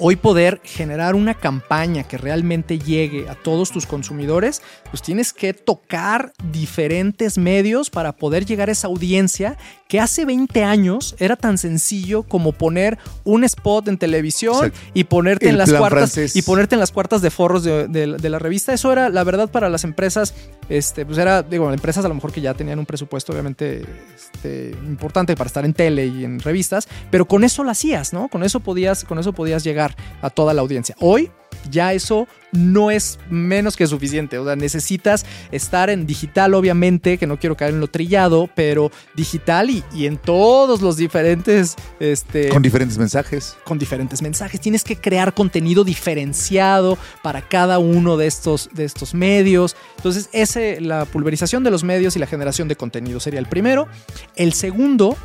hoy 0.04 0.16
poder 0.16 0.60
generar 0.64 1.14
una 1.14 1.34
campaña 1.34 2.02
que 2.02 2.18
realmente 2.18 2.78
llegue 2.78 3.28
a 3.28 3.34
todos 3.36 3.70
tus 3.70 3.86
consumidores, 3.86 4.60
pues 4.90 5.00
tienes 5.00 5.32
que 5.32 5.54
tocar 5.54 6.32
diferentes 6.50 7.38
medios 7.38 7.88
para 7.88 8.12
poder 8.12 8.44
llegar 8.44 8.68
a 8.68 8.72
esa 8.72 8.88
audiencia 8.88 9.56
que 9.88 10.00
hace 10.00 10.24
20 10.24 10.64
años 10.64 11.14
era 11.18 11.36
tan 11.36 11.56
sencillo 11.56 12.24
como 12.24 12.50
poner 12.52 12.98
un 13.22 13.44
spot 13.44 13.86
en 13.88 13.98
televisión 13.98 14.72
y 14.94 15.04
ponerte 15.04 15.48
en 15.50 15.58
las 15.58 15.70
cuartas 15.72 16.14
francés. 16.14 16.34
y 16.34 16.42
ponerte 16.42 16.74
en 16.74 16.80
las 16.80 16.90
cuartas 16.90 17.22
de 17.22 17.30
forros 17.30 17.62
de, 17.62 17.86
de- 17.86 18.16
de 18.16 18.30
la 18.30 18.38
revista. 18.40 18.72
Eso 18.72 18.90
era, 18.90 19.08
la 19.08 19.22
verdad, 19.22 19.50
para 19.50 19.68
las 19.68 19.84
empresas, 19.84 20.34
este, 20.68 21.04
pues 21.04 21.18
era, 21.18 21.42
digo, 21.42 21.72
empresas 21.72 22.04
a 22.04 22.08
lo 22.08 22.14
mejor 22.14 22.32
que 22.32 22.40
ya 22.40 22.54
tenían 22.54 22.78
un 22.78 22.86
presupuesto 22.86 23.32
obviamente 23.32 23.84
este, 24.14 24.70
importante 24.86 25.36
para 25.36 25.48
estar 25.48 25.64
en 25.64 25.74
tele 25.74 26.06
y 26.06 26.24
en 26.24 26.40
revistas, 26.40 26.88
pero 27.10 27.26
con 27.26 27.44
eso 27.44 27.64
lo 27.64 27.70
hacías, 27.70 28.12
¿no? 28.12 28.28
Con 28.28 28.42
eso 28.42 28.60
podías, 28.60 29.04
con 29.04 29.18
eso 29.18 29.32
podías 29.32 29.64
llegar 29.64 29.94
a 30.20 30.30
toda 30.30 30.54
la 30.54 30.62
audiencia. 30.62 30.96
Hoy 31.00 31.30
ya 31.70 31.92
eso 31.92 32.28
no 32.52 32.90
es 32.90 33.18
menos 33.30 33.76
que 33.76 33.86
suficiente. 33.86 34.38
O 34.38 34.44
sea, 34.44 34.56
necesitas 34.56 35.24
estar 35.50 35.90
en 35.90 36.06
digital, 36.06 36.54
obviamente, 36.54 37.18
que 37.18 37.26
no 37.26 37.38
quiero 37.38 37.56
caer 37.56 37.74
en 37.74 37.80
lo 37.80 37.88
trillado, 37.88 38.48
pero 38.54 38.90
digital 39.14 39.70
y, 39.70 39.82
y 39.94 40.06
en 40.06 40.18
todos 40.18 40.82
los 40.82 40.96
diferentes. 40.96 41.76
Este, 41.98 42.50
Con 42.50 42.62
diferentes 42.62 42.98
mensajes. 42.98 43.56
con 43.64 43.78
diferentes 43.78 44.22
mensajes. 44.22 44.60
Tienes 44.60 44.84
que 44.84 44.96
crear 44.96 45.34
contenido 45.34 45.84
diferenciado 45.84 46.98
para 47.22 47.42
cada 47.42 47.78
uno 47.78 48.16
de 48.16 48.26
estos, 48.26 48.68
de 48.72 48.84
estos 48.84 49.14
medios. 49.14 49.76
Entonces, 49.96 50.28
ese, 50.32 50.80
la 50.80 51.06
pulverización 51.06 51.64
de 51.64 51.70
los 51.70 51.84
medios 51.84 52.16
y 52.16 52.18
la 52.18 52.26
generación 52.26 52.68
de 52.68 52.76
contenido 52.76 53.18
sería 53.20 53.40
el 53.40 53.46
primero. 53.46 53.88
El 54.36 54.52
segundo, 54.52 55.16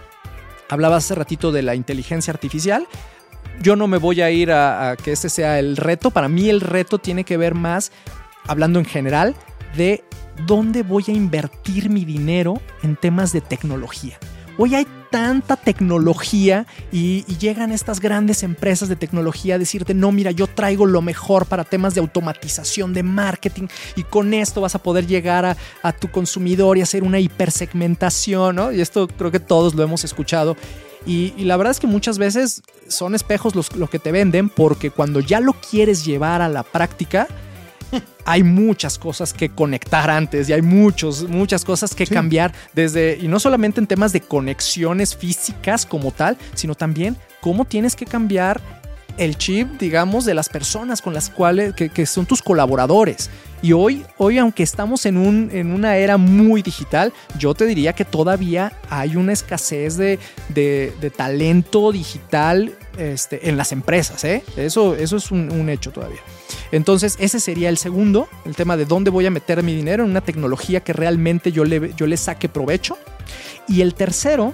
hablabas 0.70 1.06
hace 1.06 1.16
ratito 1.16 1.52
de 1.52 1.62
la 1.62 1.76
inteligencia 1.76 2.32
artificial. 2.32 2.88
Yo 3.62 3.76
no 3.76 3.88
me 3.88 3.98
voy 3.98 4.22
a 4.22 4.30
ir 4.30 4.52
a, 4.52 4.96
que 5.04 5.14
ese 5.14 5.30
sea 5.30 5.60
el 5.60 5.78
reto. 5.78 6.12
Para 6.12 6.30
mí 6.30 6.50
el 6.50 6.62
reto 6.62 7.00
tiene 7.00 7.24
que 7.24 7.38
ver 7.38 7.56
más, 7.56 7.92
hablando 8.46 8.80
en 8.80 8.86
general, 8.86 9.36
de 9.76 10.04
dónde 10.46 10.84
voy 10.84 11.06
a 11.08 11.12
invertir 11.12 11.90
mi 11.90 12.06
dinero 12.06 12.62
en 12.84 12.96
temas 12.96 13.34
de 13.34 13.42
tecnología. 13.42 14.20
Hoy 14.60 14.76
hay 14.76 14.88
tanta 15.12 15.56
tecnología 15.56 16.66
y, 16.92 17.24
y 17.28 17.38
llegan 17.38 17.72
estas 17.72 18.00
grandes 18.00 18.44
empresas 18.44 18.90
de 18.90 18.96
tecnología 18.96 19.56
a 19.56 19.60
decirte, 19.60 19.94
no, 19.94 20.12
mira, 20.12 20.32
yo 20.32 20.48
traigo 20.48 20.86
lo 20.86 21.02
mejor 21.02 21.46
para 21.46 21.64
temas 21.64 21.94
de 21.94 22.02
automatización, 22.02 22.94
de 22.94 23.04
marketing, 23.04 23.68
y 23.96 24.04
con 24.04 24.34
esto 24.34 24.62
vas 24.62 24.76
a 24.76 24.82
poder 24.82 25.06
llegar 25.06 25.46
a, 25.46 25.58
a 25.84 25.94
tu 25.94 26.10
consumidor 26.10 26.78
y 26.78 26.82
hacer 26.82 27.04
una 27.04 27.20
hipersegmentación, 27.20 28.56
¿no? 28.56 28.72
Y 28.72 28.82
esto 28.82 29.08
creo 29.08 29.32
que 29.32 29.40
todos 29.40 29.76
lo 29.76 29.84
hemos 29.84 30.04
escuchado. 30.04 30.58
Y, 31.08 31.34
y 31.38 31.46
la 31.46 31.58
verdad 31.58 31.72
es 31.72 31.80
que 31.80 31.88
muchas 31.88 32.20
veces 32.20 32.62
son 32.88 33.16
espejos 33.16 33.56
los, 33.56 33.76
lo 33.76 33.90
que 33.90 33.98
te 33.98 34.12
venden 34.12 34.50
porque 34.50 34.92
cuando 34.92 35.22
ya 35.22 35.40
lo 35.40 35.54
quieres 35.54 36.06
llevar 36.06 36.42
a 36.42 36.50
la 36.50 36.64
práctica, 36.64 37.28
hay 38.26 38.44
muchas 38.44 38.98
cosas 38.98 39.34
que 39.34 39.50
conectar 39.50 40.10
antes 40.10 40.50
y 40.50 40.54
hay 40.54 40.62
muchos, 40.62 41.28
muchas 41.28 41.64
cosas 41.64 41.96
que 41.96 42.06
cambiar 42.06 42.54
desde, 42.74 43.18
y 43.20 43.28
no 43.28 43.40
solamente 43.40 43.80
en 43.80 43.88
temas 43.88 44.14
de 44.14 44.22
conexiones 44.22 45.16
físicas 45.16 45.86
como 45.86 46.12
tal, 46.12 46.38
sino 46.54 46.76
también 46.76 47.16
cómo 47.42 47.66
tienes 47.66 47.96
que 47.96 48.06
cambiar 48.06 48.62
el 49.18 49.38
chip, 49.38 49.80
digamos, 49.80 50.26
de 50.26 50.34
las 50.34 50.50
personas 50.50 51.02
con 51.02 51.14
las 51.14 51.30
cuales, 51.30 51.74
que, 51.74 51.90
que 51.90 52.06
son 52.06 52.26
tus 52.26 52.42
colaboradores. 52.42 53.30
Y 53.62 53.74
hoy, 53.74 54.06
hoy 54.18 54.38
aunque 54.38 54.62
estamos 54.62 55.06
en, 55.08 55.18
un, 55.18 55.50
en 55.52 55.72
una 55.74 55.98
era 55.98 56.18
muy 56.18 56.62
digital, 56.62 57.12
yo 57.40 57.56
te 57.56 57.66
diría 57.66 57.94
que 57.94 58.06
todavía 58.06 58.72
hay 58.90 59.16
una 59.16 59.34
escasez 59.34 59.98
de, 59.98 60.20
de- 60.50 60.94
talento 61.16 61.92
digital 61.92 62.76
este, 62.98 63.50
en 63.50 63.58
las 63.58 63.72
empresas. 63.72 64.24
¿eh? 64.24 64.44
Eso, 64.58 64.96
eso 64.96 65.18
es 65.18 65.32
un, 65.32 65.52
un 65.52 65.70
hecho 65.70 65.92
todavía. 65.92 66.20
Entonces, 66.72 67.16
ese 67.20 67.40
sería 67.40 67.70
el 67.70 67.78
segundo, 67.78 68.28
el 68.46 68.56
tema 68.56 68.78
de 68.78 68.86
dónde 68.86 69.10
voy 69.10 69.26
a 69.26 69.32
meter 69.32 69.64
mi 69.64 69.74
dinero 69.74 70.04
en 70.04 70.12
una 70.12 70.22
tecnología 70.22 70.82
que 70.82 70.94
realmente 70.94 71.52
yo 71.52 71.66
le, 71.66 71.94
yo 71.96 72.06
le 72.06 72.18
saque 72.18 72.50
provecho. 72.50 72.98
Y 73.68 73.82
el 73.82 73.96
tercero, 73.96 74.54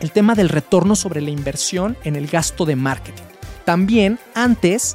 el 0.00 0.10
tema 0.10 0.34
del 0.34 0.48
retorno 0.48 0.96
sobre 0.96 1.20
la 1.20 1.30
inversión 1.30 1.96
en 2.04 2.16
el 2.16 2.28
gasto 2.28 2.64
de 2.64 2.76
marketing. 2.76 3.24
También 3.64 4.18
antes, 4.34 4.94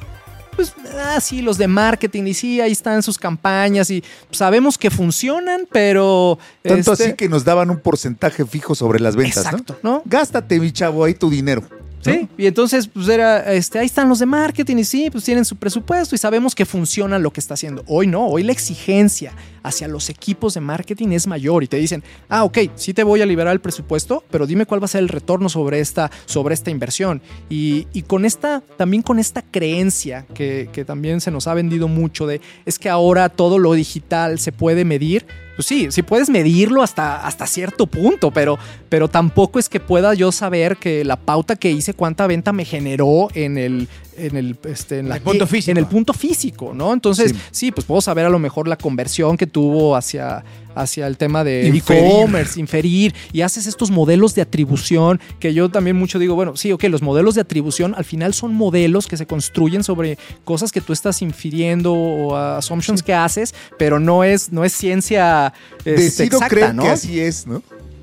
pues, 0.69 0.95
ah, 0.95 1.19
sí, 1.19 1.41
los 1.41 1.57
de 1.57 1.67
marketing, 1.67 2.23
y 2.23 2.33
sí, 2.33 2.61
ahí 2.61 2.71
están 2.71 3.01
sus 3.01 3.17
campañas 3.17 3.89
y 3.89 4.03
sabemos 4.29 4.77
que 4.77 4.89
funcionan, 4.89 5.67
pero... 5.71 6.37
Tanto 6.61 6.93
este, 6.93 7.05
así 7.05 7.13
que 7.13 7.29
nos 7.29 7.43
daban 7.43 7.69
un 7.69 7.79
porcentaje 7.79 8.45
fijo 8.45 8.75
sobre 8.75 8.99
las 8.99 9.15
ventas, 9.15 9.45
Exacto, 9.45 9.77
¿no? 9.83 9.91
¿no? 9.91 10.01
Gástate, 10.05 10.59
mi 10.59 10.71
chavo, 10.71 11.03
ahí 11.03 11.13
tu 11.13 11.29
dinero. 11.29 11.63
Sí, 12.01 12.27
y 12.37 12.45
entonces, 12.47 12.87
pues 12.87 13.07
era, 13.07 13.53
este, 13.53 13.79
ahí 13.79 13.85
están 13.85 14.09
los 14.09 14.19
de 14.19 14.25
marketing 14.25 14.77
y 14.77 14.83
sí, 14.83 15.09
pues 15.11 15.23
tienen 15.23 15.45
su 15.45 15.55
presupuesto 15.55 16.15
y 16.15 16.17
sabemos 16.17 16.55
que 16.55 16.65
funciona 16.65 17.19
lo 17.19 17.31
que 17.31 17.39
está 17.39 17.53
haciendo. 17.53 17.83
Hoy 17.87 18.07
no, 18.07 18.27
hoy 18.27 18.43
la 18.43 18.51
exigencia 18.51 19.33
hacia 19.63 19.87
los 19.87 20.09
equipos 20.09 20.55
de 20.55 20.61
marketing 20.61 21.09
es 21.09 21.27
mayor 21.27 21.63
y 21.63 21.67
te 21.67 21.77
dicen, 21.77 22.03
ah, 22.29 22.43
ok, 22.43 22.57
sí 22.75 22.93
te 22.93 23.03
voy 23.03 23.21
a 23.21 23.25
liberar 23.25 23.53
el 23.53 23.61
presupuesto, 23.61 24.23
pero 24.31 24.47
dime 24.47 24.65
cuál 24.65 24.81
va 24.81 24.85
a 24.85 24.87
ser 24.87 25.01
el 25.01 25.09
retorno 25.09 25.49
sobre 25.49 25.79
esta, 25.79 26.09
sobre 26.25 26.53
esta 26.53 26.71
inversión. 26.71 27.21
Y, 27.49 27.87
y 27.93 28.03
con 28.03 28.25
esta, 28.25 28.63
también 28.77 29.03
con 29.03 29.19
esta 29.19 29.43
creencia 29.43 30.25
que, 30.33 30.69
que 30.73 30.85
también 30.85 31.21
se 31.21 31.31
nos 31.31 31.47
ha 31.47 31.53
vendido 31.53 31.87
mucho 31.87 32.25
de, 32.25 32.41
es 32.65 32.79
que 32.79 32.89
ahora 32.89 33.29
todo 33.29 33.59
lo 33.59 33.73
digital 33.73 34.39
se 34.39 34.51
puede 34.51 34.85
medir. 34.85 35.25
Pues 35.61 35.67
sí, 35.67 35.91
sí 35.91 36.01
puedes 36.01 36.27
medirlo 36.31 36.81
hasta, 36.81 37.23
hasta 37.23 37.45
cierto 37.45 37.85
punto, 37.85 38.31
pero, 38.31 38.57
pero 38.89 39.09
tampoco 39.09 39.59
es 39.59 39.69
que 39.69 39.79
pueda 39.79 40.15
yo 40.15 40.31
saber 40.31 40.77
que 40.77 41.05
la 41.05 41.17
pauta 41.17 41.55
que 41.55 41.69
hice, 41.69 41.93
cuánta 41.93 42.25
venta 42.25 42.51
me 42.51 42.65
generó 42.65 43.27
en 43.35 43.59
el, 43.59 43.87
en 44.17 44.35
el, 44.35 44.57
este, 44.65 44.99
en 44.99 45.09
la 45.09 45.15
el 45.15 45.21
punto 45.21 45.47
físico. 45.47 45.71
En 45.71 45.77
el 45.77 45.85
punto 45.87 46.13
físico, 46.13 46.73
¿no? 46.73 46.93
Entonces, 46.93 47.31
Sí. 47.31 47.37
sí. 47.51 47.71
pues 47.71 47.85
puedo 47.85 48.01
saber 48.01 48.25
a 48.25 48.29
lo 48.29 48.39
mejor 48.39 48.67
la 48.67 48.77
conversión 48.77 49.37
que 49.37 49.47
tuvo 49.47 49.95
hacia, 49.95 50.43
hacia 50.75 51.07
el 51.07 51.17
tema 51.17 51.43
de 51.43 51.67
e-commerce, 51.67 52.59
inferir, 52.59 53.13
y 53.31 53.41
haces 53.41 53.67
estos 53.67 53.91
modelos 53.91 54.35
de 54.35 54.41
atribución, 54.41 55.19
que 55.39 55.53
yo 55.53 55.69
también 55.69 55.95
mucho 55.95 56.19
digo, 56.19 56.35
bueno, 56.35 56.55
sí, 56.57 56.71
ok, 56.71 56.83
los 56.85 57.01
modelos 57.01 57.35
de 57.35 57.41
atribución 57.41 57.93
al 57.95 58.05
final 58.05 58.33
son 58.33 58.53
modelos 58.53 59.07
que 59.07 59.17
se 59.17 59.25
construyen 59.25 59.83
sobre 59.83 60.17
cosas 60.43 60.71
que 60.71 60.81
tú 60.81 60.93
estás 60.93 61.21
infiriendo 61.21 61.93
o 61.93 62.35
assumptions 62.35 63.03
que 63.03 63.13
haces, 63.13 63.53
pero 63.77 63.99
no 63.99 64.23
es, 64.23 64.51
no 64.51 64.63
es 64.63 64.73
ciencia 64.73 65.53
este, 65.79 65.91
Decido 65.91 66.37
exacta, 66.37 66.49
creer 66.49 66.75
¿no? 66.75 66.83
que 66.83 66.89
así 66.89 67.19
es, 67.19 67.47
¿no? 67.47 67.61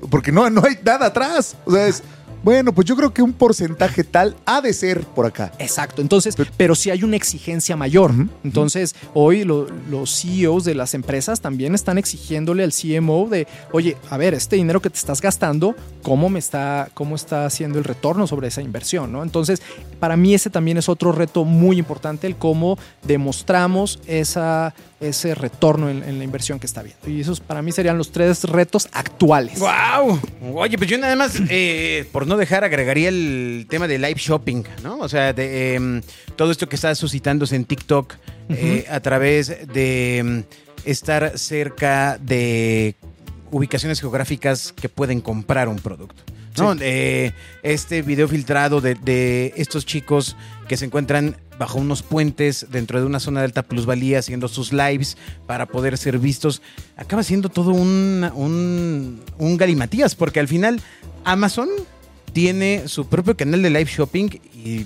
Porque 0.09 0.31
no, 0.31 0.49
no 0.49 0.63
hay 0.65 0.75
nada 0.83 1.07
atrás. 1.07 1.57
O 1.65 1.71
sea, 1.71 1.87
es, 1.87 2.01
bueno, 2.43 2.71
pues 2.73 2.85
yo 2.87 2.95
creo 2.95 3.13
que 3.13 3.21
un 3.21 3.33
porcentaje 3.33 4.03
tal 4.03 4.35
ha 4.45 4.61
de 4.61 4.73
ser 4.73 5.01
por 5.01 5.25
acá. 5.25 5.51
Exacto, 5.59 6.01
entonces, 6.01 6.35
pero 6.57 6.75
sí 6.75 6.89
hay 6.89 7.03
una 7.03 7.15
exigencia 7.15 7.75
mayor. 7.75 8.11
Entonces, 8.43 8.95
hoy 9.13 9.43
lo- 9.43 9.67
los 9.89 10.21
CEOs 10.21 10.63
de 10.63 10.75
las 10.75 10.93
empresas 10.93 11.41
también 11.41 11.75
están 11.75 11.97
exigiéndole 11.97 12.63
al 12.63 12.71
CMO 12.73 13.27
de, 13.29 13.47
oye, 13.71 13.97
a 14.09 14.17
ver, 14.17 14.33
este 14.33 14.55
dinero 14.55 14.81
que 14.81 14.89
te 14.89 14.97
estás 14.97 15.21
gastando, 15.21 15.75
¿cómo 16.01 16.29
me 16.29 16.39
está, 16.39 16.89
cómo 16.93 17.15
está 17.15 17.45
haciendo 17.45 17.77
el 17.77 17.83
retorno 17.83 18.27
sobre 18.27 18.47
esa 18.47 18.61
inversión? 18.61 19.11
¿no? 19.11 19.23
Entonces, 19.23 19.61
para 19.99 20.15
mí 20.15 20.33
ese 20.33 20.49
también 20.49 20.77
es 20.77 20.87
otro 20.89 21.11
reto 21.11 21.43
muy 21.45 21.77
importante, 21.77 22.27
el 22.27 22.35
cómo 22.37 22.77
demostramos 23.03 23.99
esa, 24.07 24.73
ese 24.99 25.33
retorno 25.33 25.89
en, 25.89 26.03
en 26.03 26.17
la 26.17 26.23
inversión 26.23 26.59
que 26.59 26.65
está 26.65 26.83
viendo. 26.83 27.09
Y 27.09 27.21
esos 27.21 27.39
para 27.39 27.61
mí 27.61 27.71
serían 27.71 27.97
los 27.97 28.11
tres 28.11 28.43
retos 28.43 28.87
actuales. 28.91 29.59
¡Wow! 29.59 30.19
Oye, 30.55 30.77
pues 30.77 30.89
yo 30.89 30.97
nada 30.97 31.15
más, 31.15 31.39
eh, 31.49 32.05
por 32.11 32.27
no 32.27 32.37
dejar, 32.37 32.63
agregaría 32.63 33.09
el 33.09 33.67
tema 33.69 33.87
de 33.87 33.97
live 33.97 34.15
shopping, 34.17 34.63
¿no? 34.83 34.97
O 34.99 35.09
sea, 35.09 35.33
de 35.33 35.75
em, 35.75 36.01
todo 36.35 36.51
esto 36.51 36.67
que 36.67 36.75
está 36.75 36.93
suscitándose 36.95 37.55
en 37.55 37.65
TikTok 37.65 38.15
eh, 38.49 38.85
a 38.89 38.99
través 38.99 39.67
de 39.71 40.17
em, 40.17 40.43
estar 40.85 41.37
cerca 41.37 42.17
de 42.17 42.95
ubicaciones 43.51 43.99
geográficas 43.99 44.73
que 44.73 44.89
pueden 44.89 45.21
comprar 45.21 45.67
un 45.67 45.77
producto. 45.77 46.23
¿no? 46.57 46.75
Eh, 46.81 47.31
este 47.63 48.01
video 48.01 48.27
filtrado 48.27 48.81
de, 48.81 48.95
de 48.95 49.53
estos 49.55 49.85
chicos 49.85 50.35
que 50.67 50.75
se 50.75 50.85
encuentran 50.85 51.37
bajo 51.59 51.77
unos 51.77 52.01
puentes 52.01 52.67
dentro 52.71 52.99
de 52.99 53.05
una 53.05 53.19
zona 53.19 53.41
de 53.41 53.47
alta 53.47 53.63
plusvalía 53.63 54.19
haciendo 54.19 54.47
sus 54.47 54.71
lives 54.71 55.17
para 55.45 55.65
poder 55.65 55.97
ser 55.97 56.17
vistos, 56.17 56.61
acaba 56.95 57.21
siendo 57.21 57.49
todo 57.49 57.71
un, 57.71 58.27
un, 58.33 59.21
un 59.37 59.57
galimatías, 59.57 60.15
porque 60.15 60.39
al 60.39 60.47
final 60.47 60.81
Amazon 61.25 61.67
tiene 62.31 62.87
su 62.87 63.07
propio 63.07 63.35
canal 63.35 63.61
de 63.61 63.69
live 63.69 63.89
shopping 63.91 64.29
y 64.55 64.85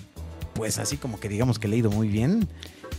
pues 0.55 0.79
así 0.79 0.97
como 0.97 1.19
que 1.19 1.29
digamos 1.29 1.59
que 1.59 1.67
le 1.67 1.75
ha 1.75 1.79
ido 1.79 1.91
muy 1.91 2.07
bien. 2.07 2.47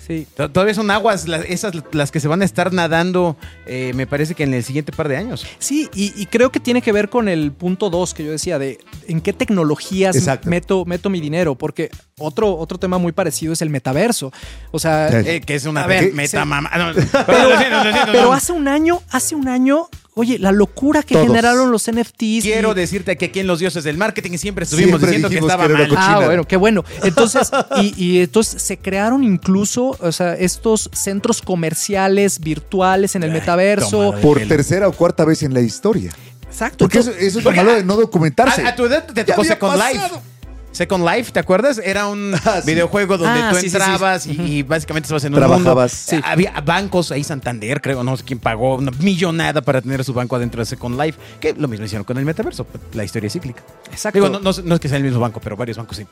Sí. 0.07 0.27
To- 0.37 0.51
Todavía 0.51 0.75
son 0.75 0.91
aguas 0.91 1.27
las- 1.29 1.45
esas 1.47 1.73
las 1.93 2.11
que 2.11 2.21
se 2.21 2.29
van 2.29 2.43
a 2.43 2.45
estar 2.45 2.73
nadando, 2.73 3.37
eh, 3.67 3.93
me 3.95 4.07
parece 4.07 4.35
que 4.35 4.43
en 4.45 4.55
el 4.55 4.63
siguiente 4.65 4.93
par 4.93 5.09
de 5.09 5.17
años. 5.17 5.47
Sí, 5.59 5.89
y, 5.95 6.13
y 6.21 6.27
creo 6.27 6.51
que 6.53 6.61
tiene 6.61 6.83
que 6.83 6.93
ver 6.93 7.09
con 7.09 7.29
el 7.29 7.53
punto 7.53 7.91
2 7.91 8.13
que 8.15 8.25
yo 8.25 8.31
decía 8.31 8.59
de 8.59 8.79
en 9.09 9.21
qué 9.21 9.33
tecnologías 9.33 10.15
Exacto. 10.17 10.49
meto, 10.51 10.85
meto 10.85 11.11
mi 11.11 11.21
dinero, 11.21 11.55
porque 11.55 11.91
otro, 12.19 12.57
otro 12.57 12.79
tema 12.79 12.99
muy 12.99 13.13
parecido 13.13 13.53
es 13.53 13.63
el 13.63 13.71
metaverso. 13.71 14.33
O 14.71 14.79
sea, 14.79 15.09
Sí. 15.11 15.29
Eh, 15.29 15.41
que 15.41 15.55
es 15.55 15.65
una 15.67 15.87
ver, 15.87 16.13
meta 16.13 16.43
sí. 16.45 16.49
no, 16.49 16.95
siento, 16.95 18.13
pero 18.13 18.33
hace 18.33 18.53
un 18.53 18.69
año, 18.69 19.01
hace 19.11 19.35
un 19.35 19.49
año 19.49 19.89
oye, 20.15 20.39
la 20.39 20.53
locura 20.53 21.03
que 21.03 21.15
Todos. 21.15 21.27
generaron 21.27 21.71
los 21.73 21.89
NFTs. 21.91 22.43
Quiero 22.43 22.73
y- 22.73 22.75
decirte 22.75 23.17
que 23.17 23.27
aquí 23.27 23.41
en 23.41 23.47
Los 23.47 23.59
Dioses 23.59 23.85
del 23.85 23.97
Marketing 23.99 24.37
siempre 24.39 24.65
estuvimos 24.65 25.01
Siempre 25.01 25.07
diciendo 25.11 25.29
que 25.29 25.37
estaba 25.39 25.67
que 25.67 25.73
mal. 25.73 25.95
Ah, 25.97 26.23
bueno, 26.25 26.45
qué 26.45 26.57
bueno. 26.57 26.85
Entonces, 27.03 27.51
y, 27.83 27.95
y 28.03 28.21
entonces 28.23 28.63
se 28.63 28.79
crearon 28.79 29.23
incluso, 29.25 29.97
o 30.01 30.13
sea, 30.13 30.35
estos 30.35 30.91
centros 30.93 31.43
comerciales 31.43 32.41
virtuales 32.41 33.15
en 33.17 33.23
el 33.25 33.31
Ay, 33.31 33.41
metaverso. 33.41 34.15
Por 34.23 34.41
El- 34.41 34.49
tercera 34.49 34.89
o 34.89 34.93
cuarta 34.93 35.25
vez 35.25 35.43
en 35.43 35.53
la 35.55 35.61
historia. 35.61 36.13
Exacto. 36.49 36.79
Porque 36.85 36.99
eso, 36.99 37.11
entonces- 37.11 37.29
eso 37.29 37.39
es 37.41 37.45
lo 37.45 37.51
malo 37.53 37.75
de 37.75 37.83
no 37.85 37.97
documentarse. 37.97 38.63
A, 38.63 38.69
a 38.69 38.77
tu 38.77 38.85
edad 38.87 39.05
te 39.07 39.25
tocó 39.25 39.43
Second 39.45 39.77
Life. 39.77 40.11
Second 40.75 41.09
Life, 41.09 41.33
¿te 41.33 41.41
acuerdas? 41.41 41.81
Era 41.83 42.09
un 42.09 42.35
Ah, 42.45 42.61
sí. 42.61 42.71
videojuego 42.73 43.17
donde 43.17 43.41
Ah, 43.41 43.49
tú 43.51 43.57
sí, 43.57 43.63
sí, 43.63 43.71
sí. 43.71 43.77
entrabas 43.77 44.27
y, 44.27 44.33
y 44.33 44.63
básicamente 44.63 45.07
estabas 45.07 45.25
en 45.25 45.33
un 45.35 45.39
Trabajabas. 45.41 46.09
mundo. 46.13 46.27
Había 46.29 46.61
bancos 46.61 47.11
ahí, 47.13 47.23
Santander, 47.25 47.81
creo, 47.81 48.03
no 48.05 48.17
sé 48.17 48.25
quién 48.25 48.39
pagó 48.41 48.75
una 48.77 48.91
millonada 48.99 49.63
para 49.63 49.81
tener 49.81 50.05
su 50.05 50.13
banco 50.13 50.37
adentro 50.37 50.61
de 50.61 50.67
Second 50.67 51.01
Life. 51.01 51.19
Que 51.41 51.55
lo 51.55 51.69
mismo 51.69 51.87
hicieron 51.87 52.05
con 52.05 52.19
el 52.19 52.25
metaverso. 52.25 52.67
La 52.93 53.05
historia 53.05 53.29
es 53.29 53.33
cíclica. 53.33 53.63
Exacto. 53.91 54.19
Digo, 54.19 54.29
no, 54.29 54.41
no- 54.41 54.63
no 54.65 54.75
es 54.75 54.81
que 54.81 54.89
sea 54.89 54.99
el 54.99 55.05
mismo 55.05 55.21
banco, 55.21 55.41
pero 55.41 55.57
varios 55.57 55.77
bancos 55.79 55.97
sí. 55.97 56.07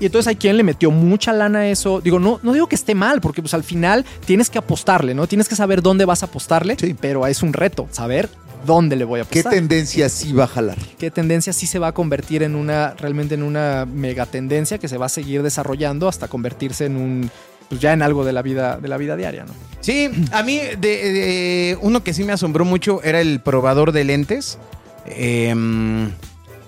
Y 0.00 0.06
entonces 0.06 0.26
hay 0.28 0.36
quien 0.36 0.56
le 0.56 0.62
metió 0.62 0.90
mucha 0.90 1.32
lana 1.32 1.60
a 1.60 1.68
eso. 1.68 2.00
Digo, 2.00 2.18
no, 2.18 2.40
no 2.42 2.52
digo 2.52 2.66
que 2.68 2.74
esté 2.74 2.94
mal, 2.94 3.20
porque 3.20 3.40
pues 3.42 3.54
al 3.54 3.62
final 3.64 4.04
tienes 4.26 4.50
que 4.50 4.58
apostarle, 4.58 5.14
¿no? 5.14 5.26
Tienes 5.26 5.48
que 5.48 5.56
saber 5.56 5.82
dónde 5.82 6.04
vas 6.04 6.22
a 6.22 6.26
apostarle, 6.26 6.76
Sí. 6.78 6.94
pero 7.00 7.26
es 7.26 7.42
un 7.42 7.52
reto, 7.52 7.88
saber 7.92 8.28
dónde 8.66 8.96
le 8.96 9.04
voy 9.04 9.20
a 9.20 9.24
¿Qué 9.24 9.40
apostar. 9.40 9.52
tendencia 9.52 10.08
sí 10.08 10.32
va 10.32 10.44
a 10.44 10.46
jalar? 10.48 10.78
qué 10.98 11.10
tendencia 11.10 11.52
sí 11.52 11.66
se 11.66 11.78
va 11.78 11.88
a 11.88 11.92
convertir 11.92 12.42
en 12.42 12.54
una, 12.56 12.94
realmente 12.94 13.34
en 13.34 13.42
una 13.42 13.84
megatendencia 13.86 14.78
que 14.78 14.88
se 14.88 14.96
va 14.96 15.06
a 15.06 15.10
seguir 15.10 15.42
desarrollando 15.42 16.08
hasta 16.08 16.28
convertirse 16.28 16.86
en 16.86 16.96
un, 16.96 17.30
pues 17.68 17.80
ya 17.80 17.92
en 17.92 18.00
algo 18.02 18.24
de 18.24 18.32
la 18.32 18.40
vida, 18.42 18.78
de 18.78 18.88
la 18.88 18.96
vida 18.96 19.16
diaria, 19.16 19.44
¿no? 19.44 19.52
Sí, 19.80 20.08
a 20.32 20.42
mí 20.42 20.58
de, 20.58 20.78
de- 20.78 21.78
uno 21.82 22.02
que 22.02 22.14
sí 22.14 22.24
me 22.24 22.32
asombró 22.32 22.64
mucho 22.64 23.02
era 23.02 23.20
el 23.20 23.40
probador 23.40 23.92
de 23.92 24.04
lentes. 24.04 24.58
eh, 25.06 25.50